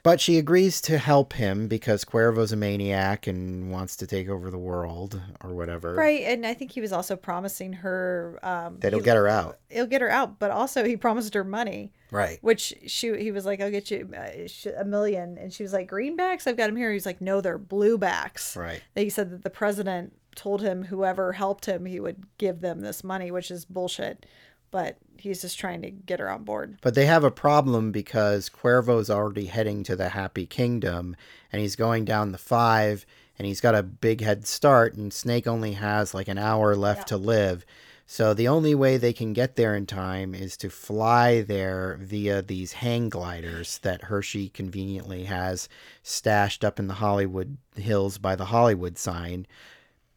[0.03, 4.51] But she agrees to help him because Cuervo's a maniac and wants to take over
[4.51, 5.95] the world or whatever.
[5.95, 9.29] Right, and I think he was also promising her um, That he'll he- get her
[9.29, 9.59] out.
[9.69, 11.93] he'll get her out, but also he promised her money.
[12.11, 12.39] Right.
[12.41, 15.91] Which she he was like, I'll get you uh, a million, and she was like,
[15.91, 16.47] greenbacks.
[16.47, 16.93] I've got them here.
[16.93, 18.57] He's like, no, they're bluebacks.
[18.57, 18.83] Right.
[18.95, 23.05] They said that the president told him whoever helped him, he would give them this
[23.05, 24.25] money, which is bullshit.
[24.71, 26.79] But he's just trying to get her on board.
[26.81, 31.17] But they have a problem because Cuervo's already heading to the Happy Kingdom
[31.53, 33.05] and he's going down the five
[33.39, 37.01] and he's got a big head start and Snake only has like an hour left
[37.11, 37.17] Yeah.
[37.17, 37.67] to live.
[38.07, 42.43] So the only way they can get there in time is to fly there via
[42.43, 45.69] these hang gliders that Hershey conveniently has
[46.03, 49.47] stashed up in the Hollywood Hills by the Hollywood sign.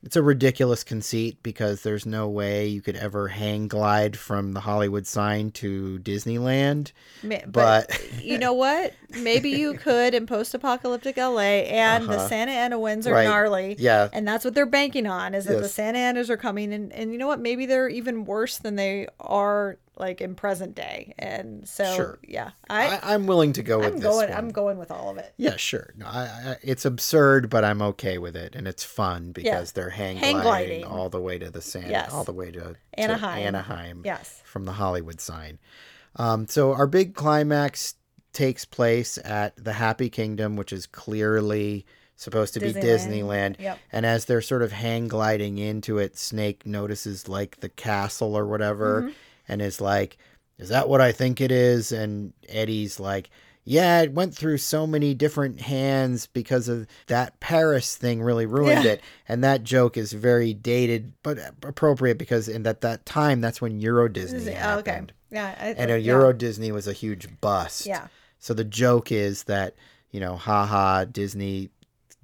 [0.03, 4.59] It's a ridiculous conceit because there's no way you could ever hang glide from the
[4.59, 6.91] Hollywood sign to Disneyland.
[7.23, 7.89] Ma- But-
[8.21, 8.93] you know what?
[9.21, 11.39] Maybe you could in post-apocalyptic LA,
[11.69, 12.27] and the Uh-huh.
[12.27, 13.23] Santa Ana winds are Right.
[13.27, 13.75] gnarly.
[13.79, 14.09] Yeah.
[14.11, 17.13] And that's what they're banking on is that the Santa Anas are coming and, and
[17.13, 17.39] you know what?
[17.39, 21.13] Maybe they're even worse than they are like in present day.
[21.19, 22.19] And so Sure.
[22.23, 22.51] yeah.
[22.69, 24.37] I, I, I'm willing to go with I'm this going one.
[24.37, 25.33] I'm going with all of it.
[25.37, 25.93] Yeah, sure.
[25.97, 29.91] No, I, I, it's absurd, but I'm okay with it, and it's fun because they're
[29.91, 30.85] hang, Hang gliding, gliding.
[30.85, 32.11] all the way to the sand, Yes.
[32.11, 33.47] all the way to to Anaheim.
[33.47, 34.41] Anaheim Yes.
[34.43, 35.59] from the Hollywood sign.
[36.15, 37.95] Um, so our big climax
[38.33, 41.85] takes place at the Happy Kingdom, which is clearly
[42.15, 42.83] supposed to be Disneyland.
[42.83, 43.59] Disneyland.
[43.59, 43.79] Yep.
[43.91, 48.45] And as they're sort of hang gliding into it, Snake notices like the castle or
[48.47, 49.11] whatever, Mm-hmm.
[49.47, 50.17] And is like,
[50.57, 51.91] Is that what I think it is?
[51.91, 53.29] And Eddie's like,
[53.63, 58.83] Yeah, it went through so many different hands because of that Paris thing really ruined
[58.85, 58.91] Yeah.
[58.93, 59.01] it.
[59.27, 63.79] And that joke is very dated but appropriate because in that, that time that's when
[63.79, 64.91] Euro Disney Oh, okay.
[64.91, 65.13] happened.
[65.31, 65.55] Yeah.
[65.59, 66.13] I, And a yeah.
[66.13, 67.85] Euro Disney was a huge bust.
[67.85, 68.07] Yeah.
[68.39, 69.75] So the joke is that,
[70.11, 71.69] you know, haha, Disney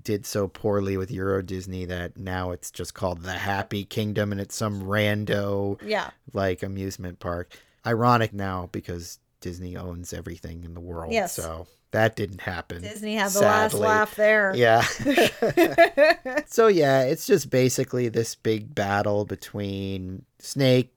[0.09, 4.41] did so poorly with Euro Disney that now it's just called the Happy Kingdom and
[4.41, 6.09] it's some rando Yeah.
[6.33, 7.55] like amusement park.
[7.85, 11.13] Ironic now because Disney owns everything in the world.
[11.13, 11.35] Yes.
[11.35, 12.81] So that didn't happen.
[12.81, 14.51] Disney had the last laugh there.
[14.55, 14.81] Yeah.
[16.47, 20.91] so yeah, it's just basically this big battle between Snake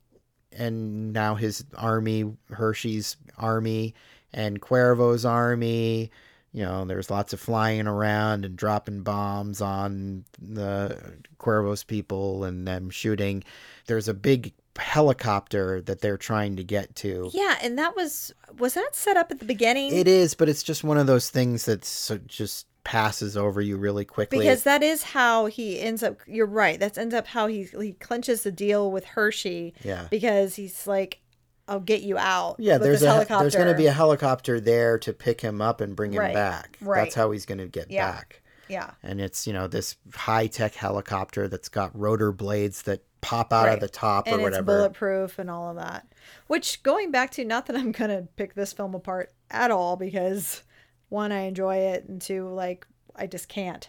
[0.52, 3.94] and now his army, Hershey's army,
[4.32, 6.10] and Cuervo's army.
[6.52, 12.68] You know, there's lots of flying around and dropping bombs on the Cuervo's people and
[12.68, 13.42] them shooting.
[13.86, 17.30] There's a big helicopter that they're trying to get to.
[17.32, 19.94] Yeah, and that was was that set up at the beginning?
[19.94, 23.76] It is, but it's just one of those things that so just passes over you
[23.76, 24.38] really quickly.
[24.38, 26.18] because that is how he ends up.
[26.26, 26.78] You're right.
[26.78, 30.06] That ends up how he he clinches the deal with Hershe yeah.
[30.10, 31.21] because he's like,
[31.68, 33.44] "I'll get you out." Yeah, there's a helicopter.
[33.44, 36.34] there's going to be a helicopter there to pick him up and bring him Right,
[36.34, 36.76] back.
[36.80, 37.04] right.
[37.04, 38.10] That's how he's going to get Yeah.
[38.12, 38.42] back.
[38.68, 38.90] yeah.
[39.02, 43.68] And it's you know this high tech helicopter that's got rotor blades that pop out
[43.68, 44.64] of the top and or it's whatever.
[44.78, 46.06] bulletproof and all of that.
[46.48, 50.62] Which going back to not that I'm gonna pick this film apart at all because
[51.08, 53.88] one I enjoy it and two like I just can't.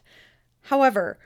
[0.61, 1.17] However,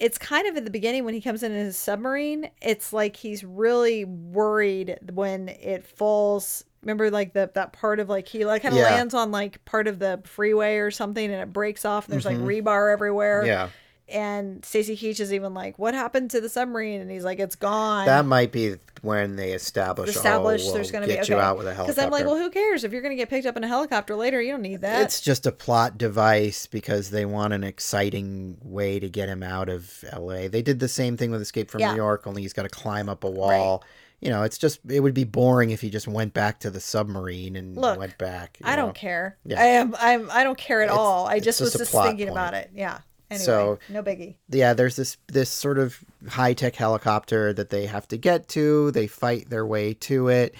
[0.00, 2.50] it's kind of at the beginning when he comes in his submarine.
[2.60, 6.64] It's like he's really worried when it falls.
[6.82, 8.86] Remember, like the that part of like he like kind of Yeah.
[8.94, 12.06] lands on like part of the freeway or something, and it breaks off.
[12.06, 13.40] And there's like rebar everywhere.
[13.40, 13.46] Mm-hmm.
[13.48, 13.68] yeah,
[14.10, 17.56] And Stacy Keach is even like, "What happened to the submarine?" And he's like, "It's
[17.56, 20.10] gone." that might be when they establish.
[20.10, 21.32] establish oh, there's going to be get okay.
[21.34, 22.02] you out with a Because helicopter.
[22.04, 24.14] I'm like, well, who cares if you're going to get picked up in a helicopter
[24.14, 24.42] later?
[24.42, 25.02] You don't need that.
[25.02, 29.68] It's just a plot device because they want an exciting way to get him out
[29.70, 30.48] of LA.
[30.48, 31.92] They did the same thing with Escape from Yeah.
[31.92, 33.82] New York, only he's got to climb up a wall.
[34.20, 36.80] You know, it's just it would be boring if he just went back to the
[36.80, 38.58] submarine and Look, went back.
[38.62, 38.82] I know?
[38.82, 39.38] don't care.
[39.46, 39.58] Yeah.
[39.62, 39.96] I am.
[39.98, 40.30] I'm.
[40.30, 41.26] I don't care at It's- all.
[41.26, 42.30] I just was just just thinking point.
[42.38, 42.70] about it.
[42.74, 42.98] Yeah.
[43.30, 44.34] Anyway, So- no biggie.
[44.48, 48.90] yeah, there's this this sort of high tech helicopter that they have to get to.
[48.90, 50.54] They fight their way to it,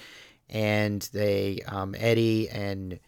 [0.49, 2.99] and they um, Eddie and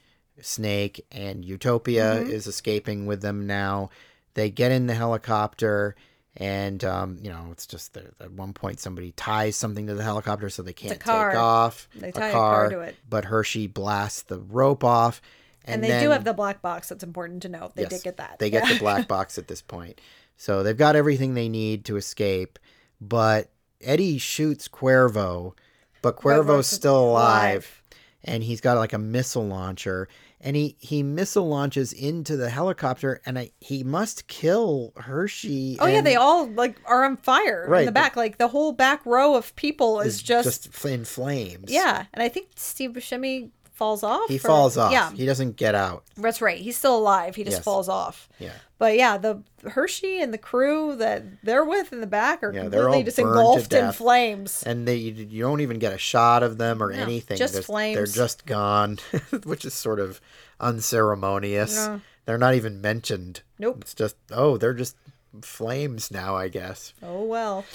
[0.41, 2.32] Snake and Utopia Mm-hmm.
[2.32, 3.89] is escaping with them now.
[4.34, 5.95] They get in the helicopter,
[6.36, 10.03] and um, you know it's just that at one point somebody ties something to the
[10.03, 11.30] helicopter so they can't car.
[11.32, 11.88] take off.
[11.95, 12.95] They tie a car to it.
[13.09, 15.22] but Hershe blasts the rope off.
[15.66, 16.89] And, And, they then, do have the black box.
[16.89, 17.76] That's important to note.
[17.76, 18.38] They Yes, did get that.
[18.39, 18.74] They get Yeah.
[18.74, 19.99] the black box at this point.
[20.38, 22.59] So they've got everything they need to escape.
[22.99, 23.49] But
[23.82, 25.53] Eddie shoots Cuervo,
[26.01, 27.82] but Cuervo's still alive.
[28.24, 30.07] And he's got like a missile launcher.
[30.39, 35.78] And he, he missile launches into the helicopter and I, he must kill Hershe.
[35.80, 38.18] Oh yeah, they all like are on fire in Right, the the- back.
[38.18, 41.72] Like the whole back row of people is, just, just in flames.
[41.72, 42.05] yeah.
[42.14, 44.30] And I think Steve Buscemi falls off.
[44.30, 44.91] He or- falls off.
[44.91, 46.03] Yeah, He doesn't get out.
[46.15, 46.57] that's right.
[46.57, 47.36] He's still alive.
[47.36, 47.63] He just Yes.
[47.63, 48.30] falls off.
[48.39, 48.53] Yeah.
[48.78, 52.63] But yeah, the Hershe and the crew that they're with in the back are Yeah,
[52.63, 54.61] completely just engulfed in flames.
[54.65, 57.38] and they you, don't even get a shot of them or No, anything.
[57.38, 57.95] just They're- flames.
[57.97, 58.99] They're just gone,
[59.43, 60.19] which is sort of
[60.59, 61.76] unceremonious.
[61.76, 61.99] Yeah.
[62.26, 63.41] They're not even mentioned.
[63.59, 63.80] Nope.
[63.82, 64.95] It's just oh, they're just
[65.41, 66.93] flames now, I guess.
[67.01, 67.65] Oh well.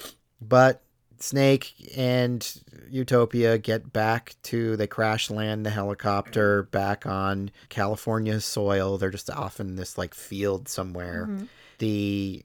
[0.40, 0.82] But
[1.22, 2.60] Snake and
[2.90, 8.98] Utopia get back to they crash land the helicopter back on California soil.
[8.98, 11.26] They're just off in this like field somewhere.
[11.28, 11.44] Mm-hmm.
[11.78, 12.42] The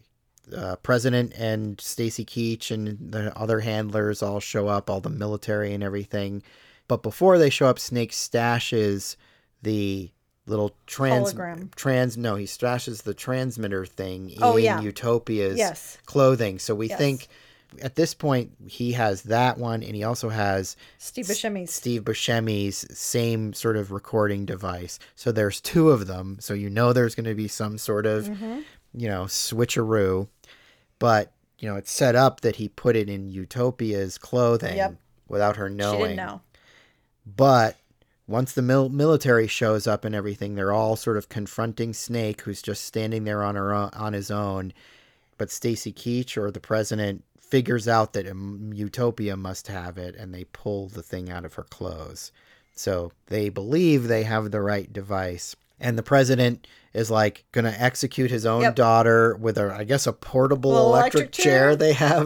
[0.55, 5.73] uh, president and Stacy Keach and the other handlers all show up, all the military
[5.73, 6.43] and everything.
[6.87, 9.15] But before they show up, Snake stashes
[9.61, 10.11] the
[10.45, 11.73] little trans Hologram.
[11.75, 14.81] trans no he stashes the transmitter thing Oh, in yeah.
[14.81, 15.97] Utopia's Yes.
[16.05, 16.59] clothing.
[16.59, 16.97] So we Yes.
[16.97, 17.27] think
[17.81, 21.71] at this point he has that one and he also has Steve Buscemi's.
[21.73, 24.99] Steve Buscemi's same sort of recording device.
[25.15, 26.37] So there's two of them.
[26.39, 28.59] So you know there's going to be some sort of, Mm-hmm.
[28.95, 30.27] you know, switcheroo.
[30.99, 34.95] But, you know, it's set up that he put it in Utopia's clothing Yep.
[35.27, 35.99] without her She knowing.
[36.01, 36.41] didn't know.
[37.25, 37.77] But
[38.27, 42.61] once the mil- military shows up and everything, they're all sort of confronting Snake, who's
[42.61, 44.73] just standing there on her own, on his own.
[45.37, 50.33] But Stacy Keach or the president figures out that um, Utopia must have it, and
[50.33, 52.31] they pull the thing out of her clothes.
[52.73, 55.55] So they believe they have the right device.
[55.79, 58.75] and the president is like going to execute his own Yep.
[58.75, 61.43] daughter with a I guess a portable Little electric, electric chair.
[61.69, 61.75] chair.
[61.75, 62.25] they have.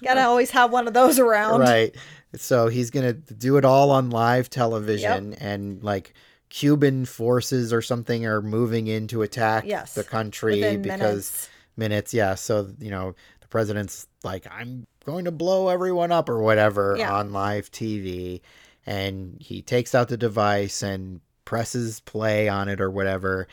[0.04, 1.60] Gotta always have one of those around.
[1.60, 1.94] right.
[2.36, 6.12] So he's going to do it all on live television and like
[6.50, 9.94] Cuban forces or something are moving in to attack Yes.
[9.94, 10.98] the country Within because
[11.32, 11.48] minutes.
[11.76, 12.14] minutes.
[12.14, 12.34] Yeah.
[12.34, 13.14] So, you know,
[13.48, 17.14] the president's like, I'm going to blow everyone up or whatever Yeah.
[17.14, 18.40] on live TV.
[18.86, 23.48] And he takes out the device and presses play on it or whatever.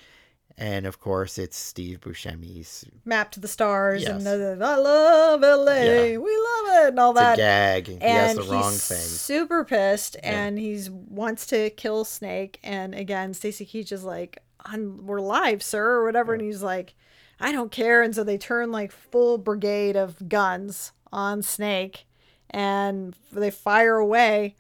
[0.58, 4.12] And of course, it's Steve Buscemi's Map to the stars Yes.
[4.12, 5.74] and the, I love LA.
[5.74, 6.18] Yeah.
[6.18, 7.38] We love it and all it's that.
[7.38, 7.88] gag.
[7.88, 8.98] he has and the wrong he's thing.
[9.00, 10.32] super pissed Yeah.
[10.46, 15.62] and he's wants to kill Snake and again Stacy Keach is like I'm, we're live
[15.62, 16.96] sir or whatever and he's like
[17.40, 22.06] I don't care and so they turn like full brigade of guns on Snake
[22.50, 24.56] and they fire away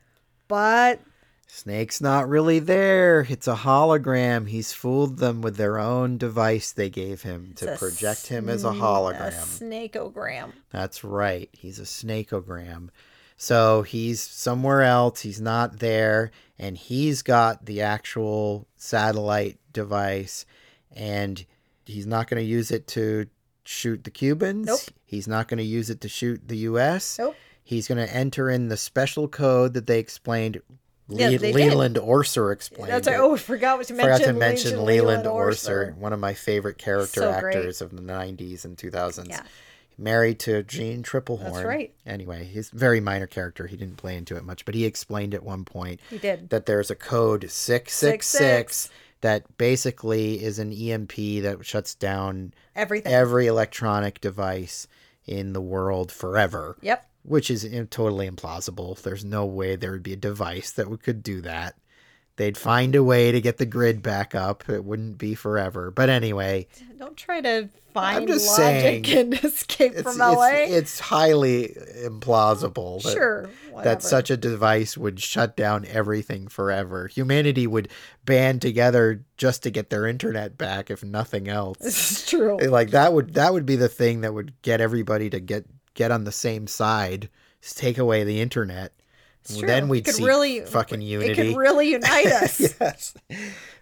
[0.47, 0.99] but
[1.47, 3.25] Snake's not really there.
[3.29, 4.49] It's a hologram.
[4.49, 8.71] He's fooled them with their own device they gave him to project him as a
[8.71, 9.29] hologram.
[9.29, 11.49] a snakeogram That's right.
[11.53, 12.89] He's a snakeogram.
[13.37, 15.21] So he's somewhere else.
[15.21, 16.31] He's not there.
[16.59, 20.45] And he's got the actual satellite device.
[20.91, 21.45] And
[21.85, 23.27] he's not going to use it to
[23.63, 24.65] shoot the Cubans.
[24.67, 24.79] Nope.
[25.05, 27.17] He's not going to use it to shoot the U.S.
[27.19, 27.35] Nope.
[27.63, 30.61] He's going to enter in the special code that they explained.
[31.07, 31.55] Yeah, Le- they did.
[31.71, 35.25] Leland Orser explained that's right oh I forgot what you Forgot to mention Leland Leland
[35.27, 35.89] Orser.
[35.93, 37.55] Orser, one of my favorite character So great.
[37.55, 39.29] actors of the 90s and 2000s.
[39.29, 39.43] Yeah.
[39.99, 41.53] Married to Jeanne Tripplehorn.
[41.53, 41.93] That's right.
[42.07, 43.67] Anyway, he's a very minor character.
[43.67, 46.65] He didn't play into it much, but he explained at one point he did that
[46.65, 48.89] there's a code 666 666.
[49.25, 54.87] That basically is an EMP that shuts down everything every electronic device
[55.25, 59.01] in the world forever, yep which is totally implausible.
[59.01, 61.75] There's no way there would be a device that could do that.
[62.37, 64.67] They'd find a way to get the grid back up.
[64.67, 65.89] It wouldn't be forever.
[65.89, 66.67] But anyway,
[66.97, 70.47] Don't try to find just logic saying, and escape it's, from LA.
[70.47, 73.49] it's, it's highly implausible that, sure,
[73.83, 77.07] that such a device would shut down everything forever.
[77.07, 77.87] Humanity would
[78.25, 81.77] band together just to get their internet back, if nothing else.
[81.85, 82.57] This is true.
[82.57, 86.11] like that would that would be the thing that would get everybody to get get
[86.11, 87.29] on the same side.
[87.61, 88.91] Just take away the internet.
[89.45, 89.67] It's true.
[89.67, 92.59] then we'd see really fucking It could really unite us.
[92.79, 93.13] yes.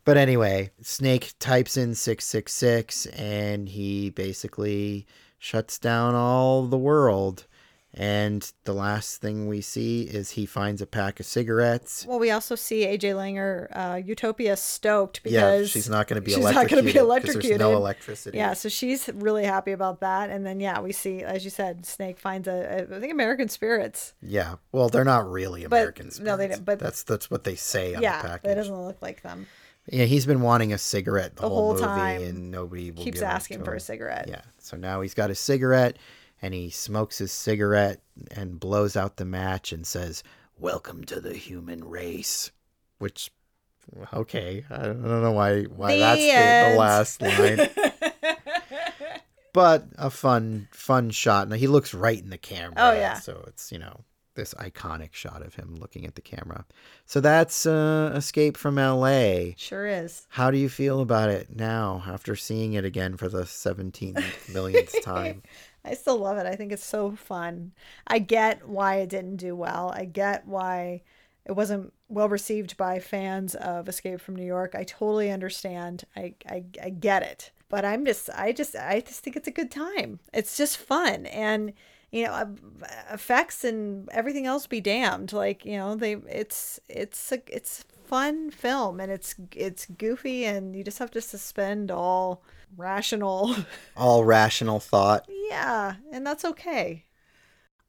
[0.06, 5.08] But anyway, Snake types in 666 and he basically
[5.40, 7.46] shuts down all the world.
[7.96, 12.06] And the last thing we see is he finds a pack of cigarettes.
[12.10, 16.26] Well, we also see AJ Langer, uh, Utopia, stoked Yeah, because she's not going to
[16.26, 16.70] be she's not electrocuted.
[16.72, 17.60] gonna be 'cause There's electrocuted.
[17.60, 18.38] no electricity.
[18.40, 20.32] Yeah, so she's really happy about that.
[20.32, 23.48] And then yeah, we see, as you said, Snake finds a, a I think American
[23.48, 24.14] Spirits.
[24.24, 24.56] Yeah.
[24.72, 26.20] Well, they're not really But- Americans.
[26.20, 28.56] no, they don't- but- that's that's what they say on yeah, the package.
[28.56, 29.46] doesn't look like them.
[29.88, 32.22] Yeah, he's been wanting a cigarette the, The whole, whole movie, time.
[32.24, 33.78] and nobody will Keeps asking to for him.
[33.78, 34.28] a cigarette.
[34.30, 34.42] Yeah.
[34.58, 35.98] So now he's got a cigarette
[36.44, 40.24] and he smokes his cigarette and blows out the match and says,
[40.60, 42.52] Welcome to the human race.
[43.00, 43.32] Which,
[44.14, 44.66] okay.
[44.70, 47.70] I don't know why, why The that's the, the last line.
[49.54, 51.48] but a fun, fun shot.
[51.48, 52.74] Now he looks right in the camera.
[52.76, 53.20] Oh, yeah.
[53.20, 54.02] So it's, you know,
[54.36, 56.66] this iconic shot of him looking at the camera.
[57.06, 59.54] So that's uh, Escape from LA.
[59.56, 60.28] Sure is.
[60.30, 65.02] How do you feel about it now after seeing it again for the seventeenth millionth
[65.04, 65.44] time?
[65.86, 66.46] I still love it.
[66.46, 67.74] I think it's so fun.
[68.08, 69.94] I get why it didn't do well.
[69.96, 71.02] I get why
[71.46, 74.76] it wasn't well received by fans of Escape from New York.
[74.76, 76.06] I totally understand.
[76.16, 77.52] I, I, I get it.
[77.68, 80.20] But I'm just, I just, I just think it's a good time.
[80.32, 81.26] It's just fun.
[81.26, 81.74] And,
[82.12, 82.46] you know, uh,
[83.12, 85.34] effects and everything else be damned.
[85.34, 90.76] Like, you know, they, it's, it's a, it's fun film and it's, it's goofy and
[90.76, 92.44] you just have to suspend all
[92.78, 93.56] rational.
[93.98, 95.28] All rational thought.
[95.50, 95.96] yeah.
[96.12, 97.06] And that's okay.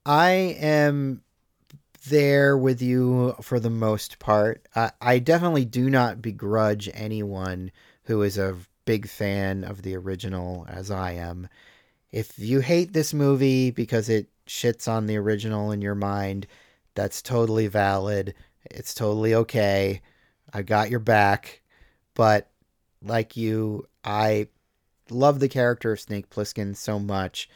[0.07, 0.31] I
[0.61, 1.23] am
[2.09, 4.67] there with you for the most part.
[4.77, 7.71] I, I definitely do not begrudge anyone
[8.05, 11.49] who is a big fan of the original as I am.
[12.13, 16.47] If you hate this movie because it shits on the original in your mind,
[16.95, 18.35] that's totally valid.
[18.71, 20.03] It's totally okay.
[20.53, 21.63] I got your back.
[22.15, 22.51] But
[23.03, 24.49] like you, I
[25.11, 27.49] love the character of Snake Plissken so much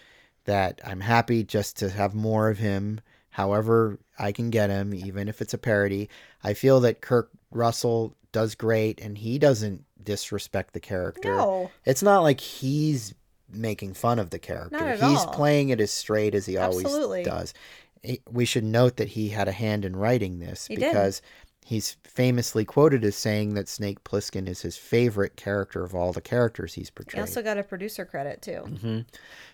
[0.44, 3.00] that I'm happy just to have more of him,
[3.30, 6.08] however I can get him, even if it's a parody.
[6.42, 11.36] I feel that Kurt Russell does great and he doesn't disrespect the character.
[11.36, 11.70] No.
[11.84, 13.14] It's not like he's
[13.50, 14.92] making fun of the character.
[14.92, 15.32] He's all.
[15.32, 17.24] playing it as straight as he Absolutely.
[17.24, 17.54] always does.
[18.30, 20.92] We should note that he had a hand in writing this He did.
[21.68, 26.20] He's famously quoted as saying that Snake Plissken is his favorite character of all the
[26.22, 27.16] characters he's portrayed.
[27.16, 28.60] He also got a producer credit too.
[28.60, 29.00] hmm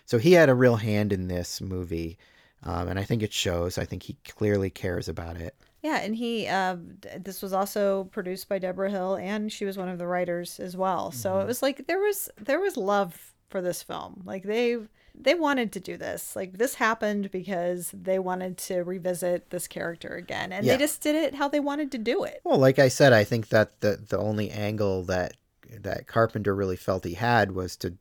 [0.05, 2.17] So he had a real hand in this movie,
[2.63, 3.77] um, and I think it shows.
[3.77, 5.55] I think he clearly cares about it.
[5.81, 6.77] Yeah, and he uh,
[7.19, 10.75] this was also produced by Debra Hill, and she was one of the writers as
[10.75, 11.11] well.
[11.11, 11.41] So Mm-hmm.
[11.41, 14.23] it was like there was there was love for this film.
[14.25, 14.77] Like they
[15.19, 16.35] they wanted to do this.
[16.35, 20.73] Like this happened because they wanted to revisit this character again, and Yeah.
[20.73, 22.41] they just did it how they wanted to do it.
[22.43, 25.33] Well, like I said, I think that the the only angle that
[25.81, 27.95] that Carpenter really felt he had was to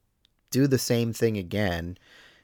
[0.51, 1.97] do the same thing again,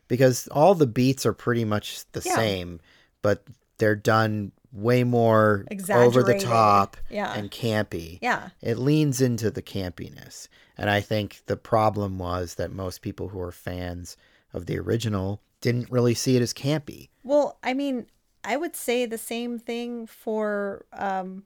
[0.08, 2.34] because all the beats are pretty much the Yeah.
[2.34, 2.80] same,
[3.22, 3.44] but
[3.78, 7.32] they're done way more over the top Yeah.
[7.34, 8.18] and campy.
[8.22, 10.48] Yeah, It leans into the campiness.
[10.78, 14.16] And I think the problem was that most people who are fans
[14.52, 17.08] of the original didn't really see it as campy.
[17.22, 18.06] Well, I mean,
[18.44, 21.44] I would say the same thing for um,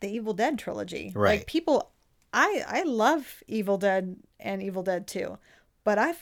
[0.00, 1.12] the Evil Dead trilogy.
[1.14, 1.38] Right.
[1.38, 1.90] Like people,
[2.32, 5.38] I I love Evil Dead and Evil Dead 2,
[5.84, 6.14] but I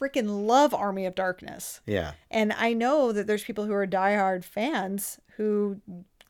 [0.00, 1.80] freaking love Army of Darkness.
[1.86, 2.12] Yeah.
[2.30, 5.80] And I know that there's people who are diehard fans who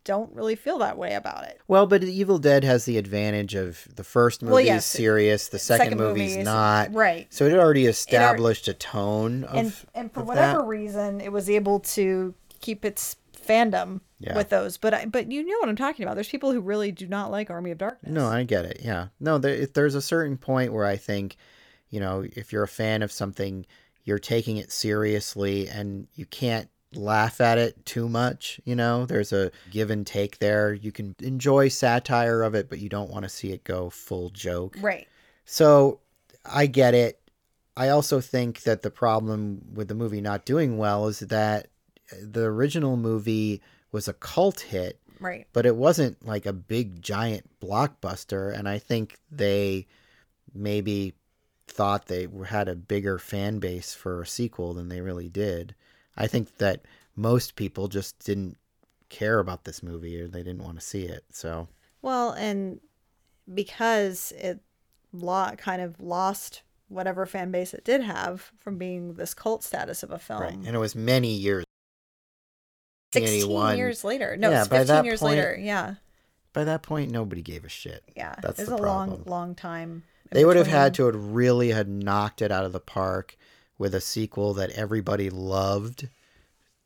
[0.07, 1.61] don't really feel that way about it.
[1.69, 5.59] Well, but Evil Dead has the advantage of the first movie Well, is serious, the
[5.59, 6.95] second, Second movie's movie is- not.
[6.95, 7.27] right.
[7.28, 10.66] So it already established a tone of And and for whatever that.
[10.66, 13.16] reason, it was able to keep its
[13.47, 14.35] fandom Yeah.
[14.37, 14.77] with those.
[14.78, 16.15] But I, but you know what I'm talking about.
[16.15, 18.11] There's people who really do not like Army of Darkness.
[18.12, 18.81] No, I get it.
[18.83, 19.09] Yeah.
[19.20, 21.37] No, there, if there's a certain point where I think,
[21.91, 23.66] you know, if you're a fan of something,
[24.05, 28.60] you're taking it seriously and you can't laugh at it too much.
[28.64, 30.73] You know, there's a give and take there.
[30.74, 34.31] You can enjoy satire of it, but you don't want to see it go full
[34.31, 34.77] joke.
[34.81, 35.06] Right.
[35.44, 36.01] So
[36.44, 37.20] I get it.
[37.77, 41.68] I also think that the problem with the movie not doing well is that
[42.23, 43.60] the original movie
[43.93, 45.47] was a cult hit Right.
[45.52, 49.86] but it wasn't like a big giant blockbuster and i think they
[50.55, 51.14] maybe
[51.66, 55.74] thought they had a bigger fan base for a sequel than they really did
[56.16, 56.82] i think that
[57.14, 58.56] most people just didn't
[59.09, 61.68] care about this movie or they didn't want to see it so
[62.02, 62.80] Well, and
[63.52, 64.60] because it
[65.12, 70.02] lo- kind of lost whatever fan base it did have from being this cult status
[70.02, 70.40] of a film.
[70.40, 71.64] right and it was many years
[73.12, 73.78] 16 1981.
[73.78, 74.36] years later.
[74.36, 75.56] No, Yeah, it's by 15 that years point- later.
[75.60, 75.94] Yeah.
[76.52, 78.34] by that point nobody gave a shit Yeah.
[78.43, 79.24] That's it's the a long, problem.
[79.26, 80.02] long time.
[80.30, 83.36] in they would have had to have really had knocked it out of the park
[83.78, 86.09] with a sequel that everybody loved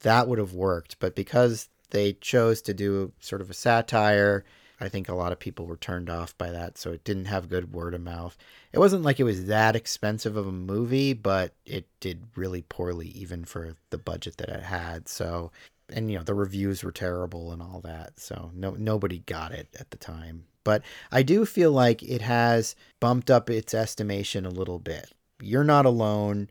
[0.01, 0.99] that would have worked.
[0.99, 4.45] But because they chose to do sort of a satire
[4.81, 7.49] i think a lot of people were turned off by that so it didn't have
[7.49, 8.37] good word of mouth.
[8.73, 13.09] It wasn't like it was that expensive of a movie but it did really poorly
[13.09, 15.09] even for the budget that it had.
[15.09, 15.51] So
[15.93, 19.69] and you know the reviews were terrible and all that so no nobody got it
[19.79, 20.45] at the time.
[20.65, 25.13] But i do feel like it has bumped up its estimation a little bit.
[25.43, 26.49] You're not alone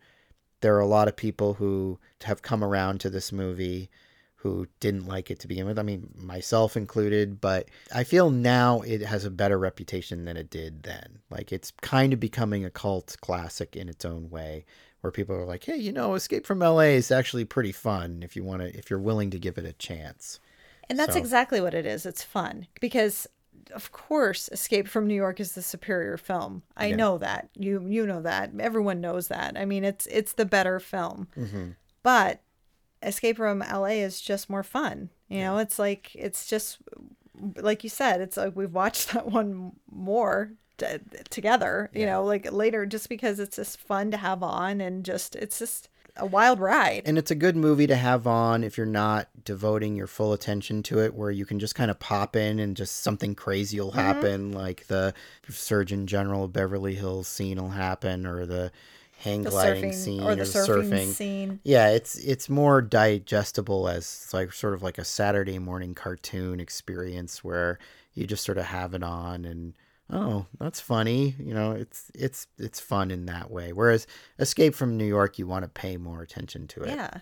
[0.62, 3.90] there are a lot of people who have come around to this movie
[4.36, 5.78] who didn't like it to begin with.
[5.78, 10.50] I mean myself included but i feel now it has a better reputation than it
[10.50, 11.20] did then.
[11.30, 14.66] Like it's kind of becoming a cult classic in its own way
[15.02, 18.36] where people are like hey you know escape from la is actually pretty fun if
[18.36, 20.40] you want to if you're willing to give it a chance.
[20.90, 22.06] And that's So- exactly what it is.
[22.06, 23.28] It's fun because,
[23.74, 26.64] of course, Escape from New York is the superior film.
[26.76, 26.96] I Yeah.
[26.96, 27.50] know that.
[27.56, 28.52] You you know that.
[28.60, 29.58] Everyone knows that.
[29.58, 31.28] I mean, it's it's the better film.
[31.38, 31.70] mm-hmm.
[32.04, 32.42] But
[33.04, 35.10] Escape from LA is just more fun.
[35.28, 36.80] You know, it's like it's just
[37.58, 38.22] like you said.
[38.22, 40.86] It's like we've watched that one more t-
[41.30, 41.90] together.
[41.94, 42.14] You Yeah.
[42.14, 45.90] know, like later, just because it's just fun to have on and just it's just
[46.20, 47.04] a wild ride.
[47.06, 50.84] and it's a good movie to have on if you're not devoting your full attention
[50.84, 53.90] to it where you can just kind of pop in and just something crazy will
[53.90, 54.00] mm-hmm.
[54.00, 55.14] happen like the
[55.50, 58.72] surgeon general of beverly hills scene will happen or the
[59.20, 61.60] hang the gliding surfing scene or the surfing, scene.
[61.64, 67.44] yeah it's it's more digestible as like sort of like a saturday morning cartoon experience
[67.44, 67.80] where
[68.14, 69.74] you just sort of have it on and
[70.10, 74.08] oh that's funny you know it's it's it's fun in that way whereas
[74.40, 77.20] escape from new york you want to pay more attention to it Yeah.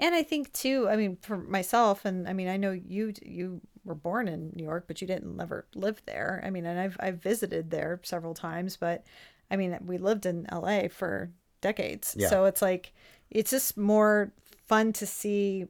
[0.00, 3.60] And I think too, I mean, for myself, and I mean, I know you you
[3.84, 6.42] were born in New York, but you didn't ever live there.
[6.42, 9.04] I mean, and I've I've visited there several times, but
[9.50, 11.30] I mean, we lived in LA for
[11.60, 12.16] decades.
[12.18, 12.30] Yeah.
[12.30, 12.94] So it's like
[13.30, 14.32] it's just more
[14.66, 15.66] fun to see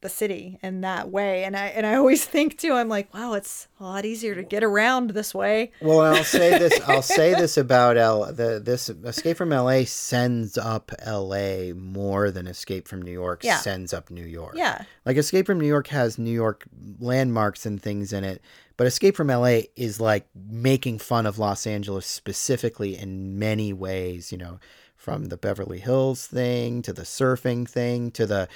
[0.00, 1.42] the city in that way.
[1.44, 4.42] And I and I always think too, I'm like, wow, it's a lot easier to
[4.42, 5.72] get around this way.
[5.80, 6.80] Well, I'll say this.
[6.88, 8.32] I'll say this about L.
[8.32, 9.84] The this Escape from L.A.
[9.84, 11.72] sends up L.A.
[11.72, 13.56] more than Escape from New York Yeah.
[13.58, 14.54] sends up New York.
[14.56, 14.84] Yeah.
[15.04, 16.64] Like Escape from New York has New York
[17.00, 18.40] landmarks and things in it,
[18.76, 24.30] but Escape from LA is like making fun of Los Angeles specifically in many ways,
[24.30, 24.60] you know,
[24.96, 28.48] from the Beverly Hills thing to the surfing thing to the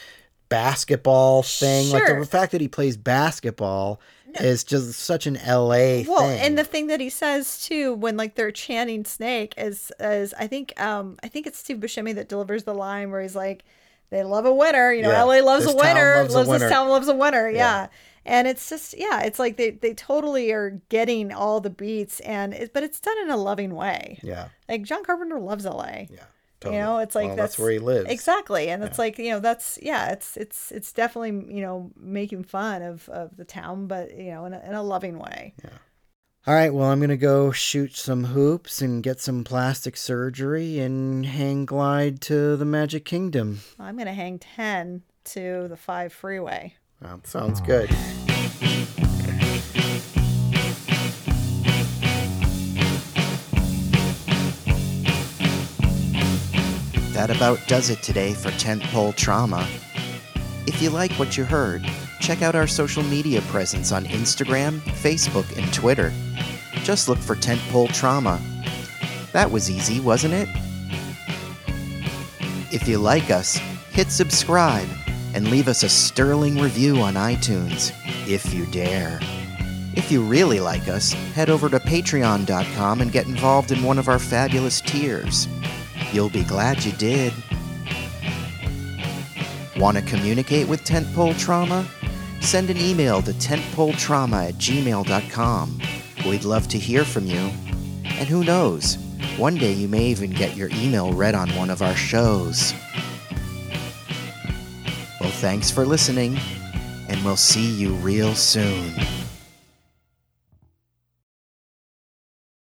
[0.53, 1.91] basketball thing.
[1.91, 4.01] Like the fact that he plays basketball
[4.41, 6.07] is just such an LA thing.
[6.09, 6.41] Well, thing.
[6.41, 10.47] and the thing that he says too, when like they're chanting Snake, is is I
[10.47, 13.65] think um I think it's Steve Buscemi that delivers the line where he's like,
[14.11, 15.23] "They love a winner, you know, Yeah.
[15.25, 17.57] LA loves This a winner, loves a winner." this town loves a winner." Yeah.
[17.57, 17.87] Yeah.
[18.25, 22.55] And it's just yeah, it's like they they totally are getting all the beats and
[22.55, 24.19] it, but it's done in a loving way.
[24.23, 24.49] yeah.
[24.69, 26.07] Like John Carpenter loves LA.
[26.09, 26.25] Yeah.
[26.71, 28.11] You know, it's like Well, that's, that's where he lives.
[28.11, 32.45] Exactly, and it's like you know that's yeah, it's it's it's definitely you know making
[32.45, 35.55] fun of of the town, but you know in a, in a loving way.
[35.63, 35.71] Yeah.
[36.45, 40.81] All right, well, I'm going to go shoot some hoops and get some plastic surgery
[40.81, 43.61] and hang glide to the Magic Kingdom.
[43.79, 46.75] I'm gonna hang ten to the five freeway.
[47.01, 47.91] Well, sounds good.
[57.23, 59.65] That about does it today for Tentpole Trauma.
[60.67, 61.89] If you like what you heard,
[62.19, 66.13] check out our social media presence on Instagram, Facebook, and Twitter.
[66.83, 68.43] Just look for Tentpole Trauma.
[69.31, 70.49] That was easy, wasn't it?
[72.73, 73.55] If you like us,
[73.93, 74.89] hit subscribe
[75.33, 77.93] and leave us a sterling review on iTunes,
[78.29, 79.21] if you dare.
[79.95, 84.09] If you really like us, head over to patreon.com and get involved in one of
[84.09, 85.47] our fabulous tiers.
[86.13, 87.33] You'll be glad you did.
[89.77, 91.87] Want to communicate with Tentpole Trauma?
[92.41, 95.81] Send an email to tentpoletrauma at gmail.com.
[96.27, 97.51] We'd love to hear from you.
[98.05, 98.97] And who knows,
[99.37, 102.75] one day you may even get your email read on one of our shows.
[105.21, 106.39] Well, thanks for listening,
[107.09, 108.93] and we'll see you real soon.